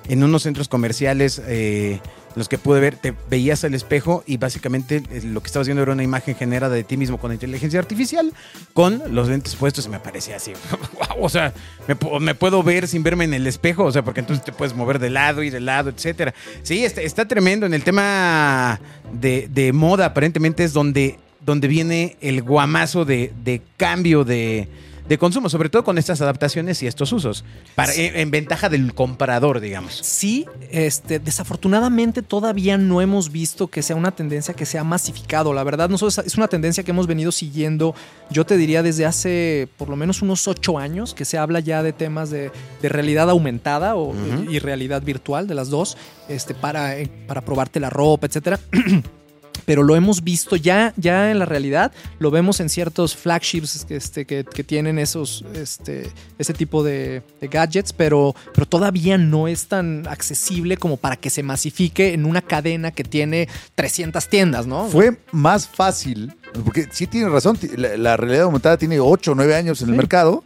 en 0.08 0.22
unos 0.22 0.42
centros 0.44 0.68
comerciales, 0.68 1.42
eh, 1.46 1.98
los 2.36 2.48
que 2.48 2.58
pude 2.58 2.80
ver, 2.80 2.96
te 2.96 3.14
veías 3.28 3.64
al 3.64 3.74
espejo 3.74 4.22
y 4.26 4.36
básicamente 4.36 5.02
eh, 5.10 5.22
lo 5.24 5.40
que 5.40 5.46
estabas 5.46 5.66
viendo 5.66 5.82
era 5.82 5.92
una 5.92 6.02
imagen 6.02 6.36
generada 6.36 6.74
de 6.74 6.84
ti 6.84 6.96
mismo 6.96 7.18
con 7.18 7.32
inteligencia 7.32 7.80
artificial, 7.80 8.32
con 8.74 9.02
los 9.10 9.28
lentes 9.28 9.56
puestos 9.56 9.86
y 9.86 9.88
me 9.88 9.98
parecía 9.98 10.36
así. 10.36 10.52
wow, 10.94 11.24
o 11.24 11.28
sea, 11.28 11.52
me, 11.88 11.96
me 12.20 12.34
puedo 12.34 12.62
ver 12.62 12.86
sin 12.86 13.02
verme 13.02 13.24
en 13.24 13.34
el 13.34 13.46
espejo, 13.46 13.84
o 13.84 13.92
sea, 13.92 14.02
porque 14.02 14.20
entonces 14.20 14.44
te 14.44 14.52
puedes 14.52 14.74
mover 14.74 14.98
de 14.98 15.10
lado 15.10 15.42
y 15.42 15.50
de 15.50 15.60
lado, 15.60 15.90
etcétera. 15.90 16.34
Sí, 16.62 16.84
está, 16.84 17.00
está 17.00 17.26
tremendo. 17.26 17.66
En 17.66 17.74
el 17.74 17.82
tema 17.82 18.80
de, 19.12 19.48
de 19.50 19.72
moda, 19.72 20.06
aparentemente 20.06 20.62
es 20.62 20.74
donde, 20.74 21.18
donde 21.40 21.68
viene 21.68 22.16
el 22.20 22.42
guamazo 22.42 23.06
de, 23.06 23.32
de 23.42 23.62
cambio 23.78 24.24
de, 24.24 24.68
de 25.08 25.18
consumo, 25.18 25.48
sobre 25.48 25.68
todo 25.68 25.84
con 25.84 25.98
estas 25.98 26.20
adaptaciones 26.20 26.82
y 26.82 26.86
estos 26.86 27.12
usos, 27.12 27.44
para, 27.74 27.94
en, 27.94 28.16
en 28.16 28.30
ventaja 28.30 28.68
del 28.68 28.94
comprador, 28.94 29.60
digamos. 29.60 29.94
Sí, 30.02 30.46
este, 30.70 31.18
desafortunadamente 31.18 32.22
todavía 32.22 32.76
no 32.78 33.00
hemos 33.00 33.30
visto 33.30 33.68
que 33.68 33.82
sea 33.82 33.96
una 33.96 34.10
tendencia 34.10 34.54
que 34.54 34.66
sea 34.66 34.84
masificado. 34.84 35.52
La 35.52 35.64
verdad, 35.64 35.88
nosotros 35.88 36.26
es 36.26 36.36
una 36.36 36.48
tendencia 36.48 36.82
que 36.82 36.90
hemos 36.90 37.06
venido 37.06 37.32
siguiendo, 37.32 37.94
yo 38.30 38.44
te 38.44 38.56
diría 38.56 38.82
desde 38.82 39.06
hace 39.06 39.68
por 39.76 39.88
lo 39.88 39.96
menos 39.96 40.22
unos 40.22 40.48
ocho 40.48 40.78
años, 40.78 41.14
que 41.14 41.24
se 41.24 41.38
habla 41.38 41.60
ya 41.60 41.82
de 41.82 41.92
temas 41.92 42.30
de, 42.30 42.50
de 42.82 42.88
realidad 42.88 43.30
aumentada 43.30 43.96
o, 43.96 44.14
y 44.48 44.58
realidad 44.58 45.02
virtual 45.02 45.46
de 45.46 45.54
las 45.54 45.70
dos, 45.70 45.96
este, 46.28 46.54
para, 46.54 46.98
eh, 46.98 47.08
para 47.26 47.42
probarte 47.42 47.80
la 47.80 47.90
ropa, 47.90 48.26
etcétera. 48.26 48.58
pero 49.66 49.82
lo 49.82 49.94
hemos 49.96 50.24
visto 50.24 50.56
ya, 50.56 50.94
ya 50.96 51.30
en 51.30 51.38
la 51.38 51.44
realidad, 51.44 51.92
lo 52.18 52.30
vemos 52.30 52.60
en 52.60 52.70
ciertos 52.70 53.14
flagships 53.14 53.84
este, 53.90 54.24
que, 54.24 54.44
que 54.44 54.64
tienen 54.64 54.98
esos, 54.98 55.44
este, 55.54 56.10
ese 56.38 56.54
tipo 56.54 56.82
de, 56.82 57.22
de 57.40 57.48
gadgets, 57.48 57.92
pero, 57.92 58.34
pero 58.54 58.66
todavía 58.66 59.18
no 59.18 59.48
es 59.48 59.66
tan 59.66 60.06
accesible 60.06 60.78
como 60.78 60.96
para 60.96 61.16
que 61.16 61.28
se 61.28 61.42
masifique 61.42 62.14
en 62.14 62.24
una 62.24 62.40
cadena 62.40 62.92
que 62.92 63.04
tiene 63.04 63.48
300 63.74 64.26
tiendas, 64.28 64.66
¿no? 64.66 64.86
Fue 64.86 65.18
más 65.32 65.68
fácil, 65.68 66.32
porque 66.64 66.88
sí 66.90 67.06
tiene 67.06 67.28
razón, 67.28 67.58
la, 67.76 67.96
la 67.96 68.16
realidad 68.16 68.44
aumentada 68.44 68.78
tiene 68.78 69.00
8 69.00 69.32
o 69.32 69.34
9 69.34 69.54
años 69.54 69.82
en 69.82 69.90
el 69.90 69.96
mercado, 69.96 70.44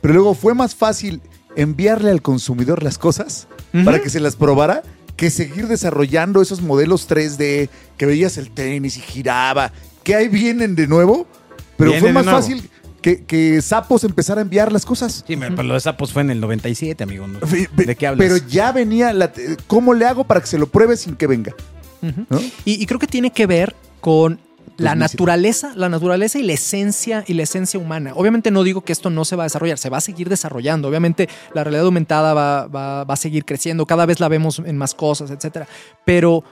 pero 0.00 0.14
luego 0.14 0.34
fue 0.34 0.54
más 0.54 0.74
fácil 0.76 1.20
enviarle 1.56 2.10
al 2.10 2.22
consumidor 2.22 2.82
las 2.82 2.98
cosas 2.98 3.48
para 3.84 4.00
que 4.00 4.10
se 4.10 4.20
las 4.20 4.36
probara 4.36 4.82
que 5.20 5.28
seguir 5.30 5.68
desarrollando 5.68 6.40
esos 6.40 6.62
modelos 6.62 7.06
3D, 7.06 7.68
que 7.98 8.06
veías 8.06 8.38
el 8.38 8.50
tenis 8.50 8.96
y 8.96 9.00
giraba, 9.00 9.70
que 10.02 10.14
ahí 10.14 10.28
vienen 10.28 10.74
de 10.74 10.86
nuevo, 10.86 11.26
pero 11.76 11.90
Vienen 11.90 12.00
fue 12.00 12.08
de 12.08 12.12
más 12.14 12.24
nuevo. 12.24 12.40
fácil 12.40 12.70
que, 13.02 13.24
que 13.24 13.60
Sapos 13.60 14.02
empezara 14.04 14.40
a 14.40 14.44
enviar 14.44 14.72
las 14.72 14.86
cosas. 14.86 15.22
Sí, 15.26 15.36
pero 15.36 15.62
lo 15.62 15.74
de 15.74 15.80
Sapos 15.80 16.14
fue 16.14 16.22
en 16.22 16.30
el 16.30 16.40
97, 16.40 17.04
amigo. 17.04 17.26
¿no? 17.26 17.38
Fe- 17.46 17.68
¿De 17.76 17.94
qué 17.96 18.06
hablas? 18.06 18.26
Pero 18.26 18.38
ya 18.48 18.72
venía, 18.72 19.12
la, 19.12 19.30
¿cómo 19.66 19.92
le 19.92 20.06
hago 20.06 20.24
para 20.24 20.40
que 20.40 20.46
se 20.46 20.56
lo 20.56 20.68
pruebe 20.68 20.96
sin 20.96 21.16
que 21.16 21.26
venga? 21.26 21.54
Ujú. 22.00 22.24
¿No? 22.30 22.38
Y, 22.64 22.82
y 22.82 22.86
creo 22.86 22.98
que 22.98 23.06
tiene 23.06 23.30
que 23.30 23.46
ver 23.46 23.74
con 24.00 24.40
la 24.80 24.90
2007. 24.90 25.14
naturaleza, 25.14 25.72
la 25.76 25.88
naturaleza 25.88 26.38
y 26.38 26.42
la 26.42 26.52
esencia 26.54 27.24
y 27.26 27.34
la 27.34 27.42
esencia 27.44 27.78
humana. 27.78 28.12
Obviamente 28.14 28.50
no 28.50 28.62
digo 28.62 28.80
que 28.82 28.92
esto 28.92 29.10
no 29.10 29.24
se 29.24 29.36
va 29.36 29.44
a 29.44 29.46
desarrollar, 29.46 29.78
se 29.78 29.90
va 29.90 29.98
a 29.98 30.00
seguir 30.00 30.28
desarrollando. 30.28 30.88
Obviamente 30.88 31.28
la 31.54 31.62
realidad 31.64 31.84
aumentada 31.86 32.34
va, 32.34 32.66
va- 32.66 33.04
va 33.04 33.14
a 33.14 33.16
seguir 33.16 33.44
creciendo, 33.44 33.86
cada 33.86 34.06
vez 34.06 34.20
la 34.20 34.28
vemos 34.28 34.58
en 34.58 34.76
más 34.78 34.94
cosas, 34.94 35.30
etcétera. 35.30 35.66
Pero 36.04 36.42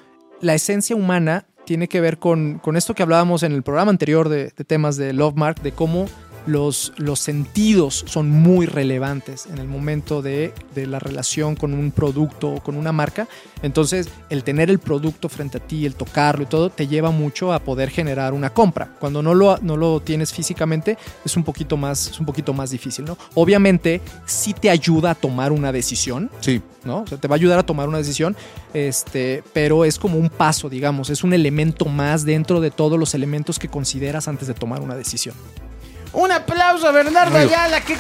la 0.41 0.55
esencia 0.55 0.95
humana 0.95 1.47
tiene 1.65 1.89
que 1.89 2.01
ver 2.01 2.19
con, 2.19 2.59
con 2.61 2.77
esto 2.77 2.95
que 2.95 3.03
hablábamos 3.03 3.43
en 3.43 3.53
el 3.53 3.63
programa 3.63 3.91
anterior 3.91 4.29
de, 4.29 4.53
de 4.57 4.65
temas 4.65 4.97
de 4.97 5.13
Love 5.13 5.35
Mark, 5.37 5.61
de 5.63 5.73
cómo 5.73 6.07
los, 6.49 6.93
los 6.97 7.21
sentidos 7.21 8.05
son 8.07 8.31
muy 8.31 8.67
relevantes 8.67 9.47
en 9.47 9.59
el 9.59 9.69
momento 9.69 10.23
de, 10.23 10.53
de 10.75 10.87
la 10.87 10.99
relación 10.99 11.55
con 11.55 11.75
un 11.75 11.91
producto 11.91 12.51
o 12.55 12.63
con 12.63 12.77
una 12.77 12.91
marca. 12.93 13.29
Entonces, 13.63 14.09
el 14.31 14.45
tener 14.45 14.71
el 14.71 14.79
producto 14.79 15.29
frente 15.29 15.59
a 15.59 15.61
ti, 15.61 15.85
el 15.87 15.95
tocarlo 15.95 16.45
y 16.45 16.47
todo, 16.47 16.71
te 16.71 16.87
lleva 16.87 17.11
mucho 17.11 17.53
a 17.53 17.59
poder 17.59 17.91
generar 17.91 18.33
una 18.33 18.51
compra. 18.51 18.95
Cuando 18.99 19.23
no 19.23 19.35
lo, 19.35 19.59
no 19.59 19.77
lo 19.77 20.01
tienes 20.01 20.33
físicamente, 20.33 20.97
es 21.25 21.37
un 21.37 21.45
poquito 21.45 21.77
más, 21.77 22.09
es 22.09 22.21
un 22.21 22.27
poquito 22.27 22.53
más 22.53 22.71
difícil, 22.71 23.05
¿no? 23.05 23.19
Obviamente, 23.35 24.01
sí 24.27 24.55
te 24.55 24.71
ayuda 24.71 25.11
a 25.11 25.15
tomar 25.15 25.53
una 25.53 25.73
decisión, 25.73 26.31
Sí. 26.41 26.63
¿no? 26.85 27.03
O 27.03 27.07
sea, 27.07 27.19
te 27.19 27.29
va 27.29 27.35
a 27.35 27.39
ayudar 27.39 27.59
a 27.59 27.63
tomar 27.65 27.89
una 27.89 27.99
decisión, 27.99 28.37
este, 28.73 29.43
pero 29.53 29.85
es 29.85 29.99
como 29.99 30.19
un 30.19 30.31
paso, 30.31 30.71
digamos, 30.71 31.11
es 31.11 31.23
un 31.25 31.35
elemento 31.35 31.85
más 31.85 32.25
dentro 32.25 32.61
de 32.61 32.71
todos 32.71 32.99
los 32.99 33.15
elementos 33.15 33.59
que 33.59 33.69
consideras 33.69 34.29
antes 34.29 34.49
de 34.49 34.55
tomar 34.55 34.81
una 34.81 34.95
decisión. 34.95 35.35
Un 36.13 36.33
aplauso 36.33 36.89
a 36.89 36.93
Bernardo 36.93 37.37
Amigo. 37.37 37.51
Ayala. 37.53 37.81
¿Qué 37.83 37.97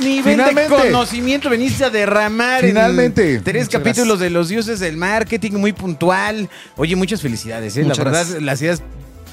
nivel 0.00 0.32
Finalmente. 0.34 0.74
de 0.74 0.78
conocimiento 0.90 1.50
veniste 1.50 1.84
a 1.84 1.90
derramar? 1.90 2.64
en 2.64 2.70
Finalmente. 2.70 3.40
tres 3.40 3.66
Muchas 3.66 3.80
capítulos 3.80 4.18
gracias. 4.18 4.20
de 4.20 4.30
los 4.30 4.48
dioses 4.48 4.80
del 4.80 4.96
marketing, 4.96 5.52
muy 5.52 5.72
puntual. 5.72 6.48
Oye, 6.76 6.96
muchas 6.96 7.20
felicidades. 7.20 7.76
¿eh? 7.76 7.82
Muchas 7.82 7.98
la 7.98 8.04
verdad, 8.04 8.20
gracias. 8.24 8.42
las 8.42 8.62
ideas 8.62 8.82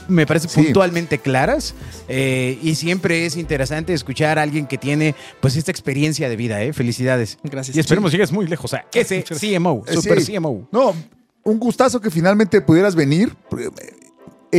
me 0.07 0.27
parecen 0.27 0.49
Sí. 0.51 0.61
puntualmente 0.61 1.17
claras 1.17 1.73
eh, 2.07 2.59
y 2.61 2.75
siempre 2.75 3.25
es 3.25 3.37
interesante 3.37 3.91
escuchar 3.93 4.37
a 4.37 4.43
alguien 4.43 4.67
que 4.67 4.77
tiene 4.77 5.15
pues 5.39 5.55
esta 5.55 5.71
experiencia 5.71 6.29
de 6.29 6.35
vida. 6.35 6.61
¿eh? 6.61 6.73
Felicidades. 6.73 7.39
Gracias. 7.43 7.75
Y 7.75 7.79
esperemos 7.79 8.11
que 8.11 8.17
llegues 8.17 8.31
muy 8.31 8.45
lejos. 8.47 8.65
O 8.65 8.67
sea, 8.75 8.85
ese 8.93 9.23
CMO, 9.23 9.83
super 9.91 10.21
sí. 10.21 10.33
CMO. 10.33 10.67
No, 10.71 10.93
un 11.43 11.59
gustazo 11.59 11.99
que 12.01 12.11
finalmente 12.11 12.61
pudieras 12.61 12.93
venir. 12.93 13.33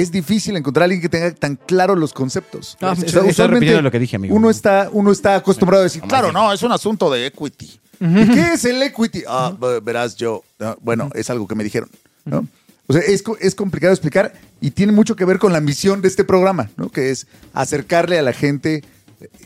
Es 0.00 0.11
difícil 0.12 0.56
encontrar 0.56 0.82
a 0.82 0.85
alguien 0.85 1.00
que 1.00 1.09
tenga 1.09 1.32
tan 1.32 1.56
claros 1.56 1.98
los 1.98 2.12
conceptos. 2.12 2.76
Ah, 2.80 2.92
O 2.92 2.96
sea, 2.96 3.04
estoy- 3.06 3.06
estoy 3.28 3.30
usualmente 3.30 3.82
lo 3.82 3.90
que 3.90 3.98
dije, 3.98 4.16
amigo. 4.16 4.35
Uno 4.35 4.50
está, 4.50 4.88
uno 4.92 5.11
está 5.12 5.37
acostumbrado 5.37 5.82
a 5.82 5.85
decir, 5.85 6.02
claro, 6.02 6.32
no, 6.32 6.52
es 6.52 6.62
un 6.62 6.72
asunto 6.72 7.11
de 7.11 7.26
equity. 7.26 7.80
¿Y 8.00 8.28
qué 8.30 8.52
es 8.54 8.64
el 8.66 8.82
equity? 8.82 9.22
Ah, 9.26 9.52
verás, 9.82 10.16
yo, 10.16 10.42
ah, 10.61 10.76
bueno, 10.82 11.11
es 11.14 11.30
algo 11.30 11.46
que 11.48 11.54
me 11.54 11.64
dijeron. 11.64 11.88
¿no? 12.24 12.46
O 12.88 12.92
sea, 12.92 13.02
es, 13.02 13.24
es 13.40 13.54
complicado 13.54 13.92
explicar 13.92 14.32
y 14.61 14.70
tiene 14.70 14.92
mucho 14.92 15.16
que 15.16 15.24
ver 15.24 15.38
con 15.38 15.52
la 15.52 15.61
misión 15.61 16.02
de 16.02 16.09
este 16.09 16.22
programa, 16.24 16.70
¿no? 16.76 16.88
Que 16.90 17.11
es 17.11 17.26
acercarle 17.54 18.18
a 18.18 18.22
la 18.22 18.32
gente 18.32 18.85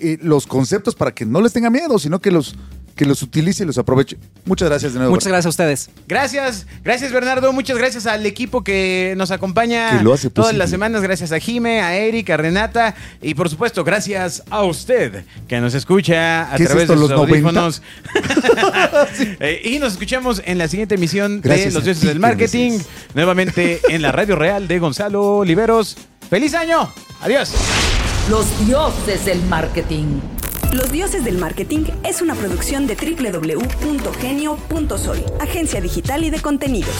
eh, 0.00 0.18
los 0.20 0.46
conceptos 0.46 0.94
para 0.94 1.12
que 1.14 1.24
no 1.24 1.40
les 1.40 1.52
tenga 1.52 1.70
miedo, 1.70 1.98
sino 1.98 2.20
que 2.20 2.30
los, 2.30 2.54
que 2.96 3.04
los 3.06 3.22
utilice 3.22 3.62
y 3.62 3.66
los 3.66 3.78
aproveche. 3.78 4.18
Muchas 4.44 4.68
gracias 4.68 4.92
de 4.92 4.98
nuevo. 4.98 5.14
Muchas 5.14 5.28
gracias 5.28 5.46
a 5.46 5.48
ustedes. 5.48 5.90
Gracias, 6.06 6.66
gracias 6.84 7.12
Bernardo, 7.12 7.52
muchas 7.52 7.78
gracias 7.78 8.06
al 8.06 8.26
equipo 8.26 8.62
que 8.62 9.14
nos 9.16 9.30
acompaña 9.30 9.98
Que 9.98 10.04
lo 10.04 10.12
hace 10.12 10.28
todas 10.28 10.48
posible. 10.48 10.58
las 10.58 10.70
semanas, 10.70 11.02
gracias 11.02 11.32
a 11.32 11.38
Jime, 11.38 11.80
a 11.80 11.96
Eric, 11.96 12.28
a 12.30 12.36
Renata 12.36 12.94
y 13.22 13.34
por 13.34 13.48
supuesto 13.48 13.84
gracias 13.84 14.42
a 14.50 14.62
usted 14.64 15.24
que 15.48 15.60
nos 15.60 15.74
escucha 15.74 16.52
a 16.52 16.56
¿Qué 16.56 16.64
es 16.64 16.68
través 16.68 16.82
esto, 16.84 16.94
de 16.94 17.00
sus 17.00 17.10
los 17.10 17.18
90? 17.18 17.48
audífonos. 17.48 17.82
Eh, 19.40 19.60
y 19.64 19.78
nos 19.78 19.92
escuchamos 19.92 20.42
en 20.44 20.58
la 20.58 20.68
siguiente 20.68 20.94
emisión 20.96 21.40
Gracias 21.42 21.68
de 21.68 21.74
Los 21.74 21.84
Dioses 21.84 22.02
ti 22.02 22.08
del 22.08 22.20
Marketing, 22.20 22.78
nuevamente 23.14 23.80
en 23.88 24.02
la 24.02 24.12
Radio 24.12 24.36
Real 24.36 24.68
de 24.68 24.78
Gonzalo 24.78 25.38
Oliveros. 25.38 25.96
¡Feliz 26.28 26.54
año! 26.54 26.92
¡Adiós! 27.22 27.52
Los 28.28 28.46
dioses 28.66 29.24
del 29.24 29.40
marketing. 29.44 30.20
Los 30.72 30.92
Dioses 30.92 31.24
del 31.24 31.36
Marketing 31.36 31.84
es 32.04 32.22
una 32.22 32.36
producción 32.36 32.86
de 32.86 32.94
www.genio.sol, 32.94 35.18
agencia 35.40 35.80
digital 35.80 36.22
y 36.22 36.30
de 36.30 36.40
contenidos. 36.40 36.94